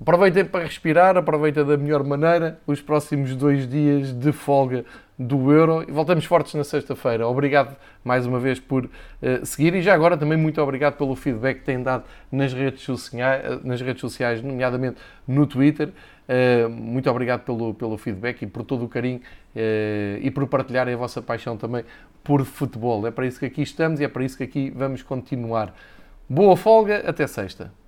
Aproveitem 0.00 0.44
para 0.44 0.64
respirar, 0.64 1.16
aproveitem 1.16 1.64
da 1.64 1.76
melhor 1.76 2.02
maneira 2.02 2.58
os 2.66 2.80
próximos 2.80 3.36
dois 3.36 3.68
dias 3.68 4.12
de 4.12 4.32
folga 4.32 4.84
do 5.20 5.52
Euro 5.52 5.84
e 5.86 5.92
voltamos 5.92 6.24
fortes 6.24 6.54
na 6.54 6.64
sexta-feira. 6.64 7.28
Obrigado 7.28 7.76
mais 8.02 8.24
uma 8.24 8.40
vez 8.40 8.58
por 8.58 8.86
uh, 8.86 9.44
seguir 9.44 9.74
e 9.74 9.82
já 9.82 9.92
agora 9.92 10.16
também 10.16 10.38
muito 10.38 10.62
obrigado 10.62 10.96
pelo 10.96 11.14
feedback 11.14 11.58
que 11.58 11.64
têm 11.66 11.82
dado 11.82 12.04
nas 12.32 12.54
redes 12.54 12.80
sociais, 12.80 13.62
nas 13.62 13.82
redes 13.82 14.00
sociais 14.00 14.42
nomeadamente 14.42 14.96
no 15.28 15.46
Twitter. 15.46 15.90
Uh, 16.26 16.70
muito 16.70 17.10
obrigado 17.10 17.42
pelo, 17.42 17.74
pelo 17.74 17.98
feedback 17.98 18.40
e 18.40 18.46
por 18.46 18.64
todo 18.64 18.86
o 18.86 18.88
carinho 18.88 19.18
uh, 19.54 20.18
e 20.22 20.30
por 20.30 20.46
partilharem 20.46 20.94
a 20.94 20.96
vossa 20.96 21.20
paixão 21.20 21.54
também 21.54 21.84
por 22.24 22.42
futebol. 22.46 23.06
É 23.06 23.10
para 23.10 23.26
isso 23.26 23.38
que 23.38 23.44
aqui 23.44 23.60
estamos 23.60 24.00
e 24.00 24.04
é 24.04 24.08
para 24.08 24.24
isso 24.24 24.38
que 24.38 24.44
aqui 24.44 24.70
vamos 24.70 25.02
continuar. 25.02 25.74
Boa 26.26 26.56
folga, 26.56 27.02
até 27.06 27.26
sexta. 27.26 27.79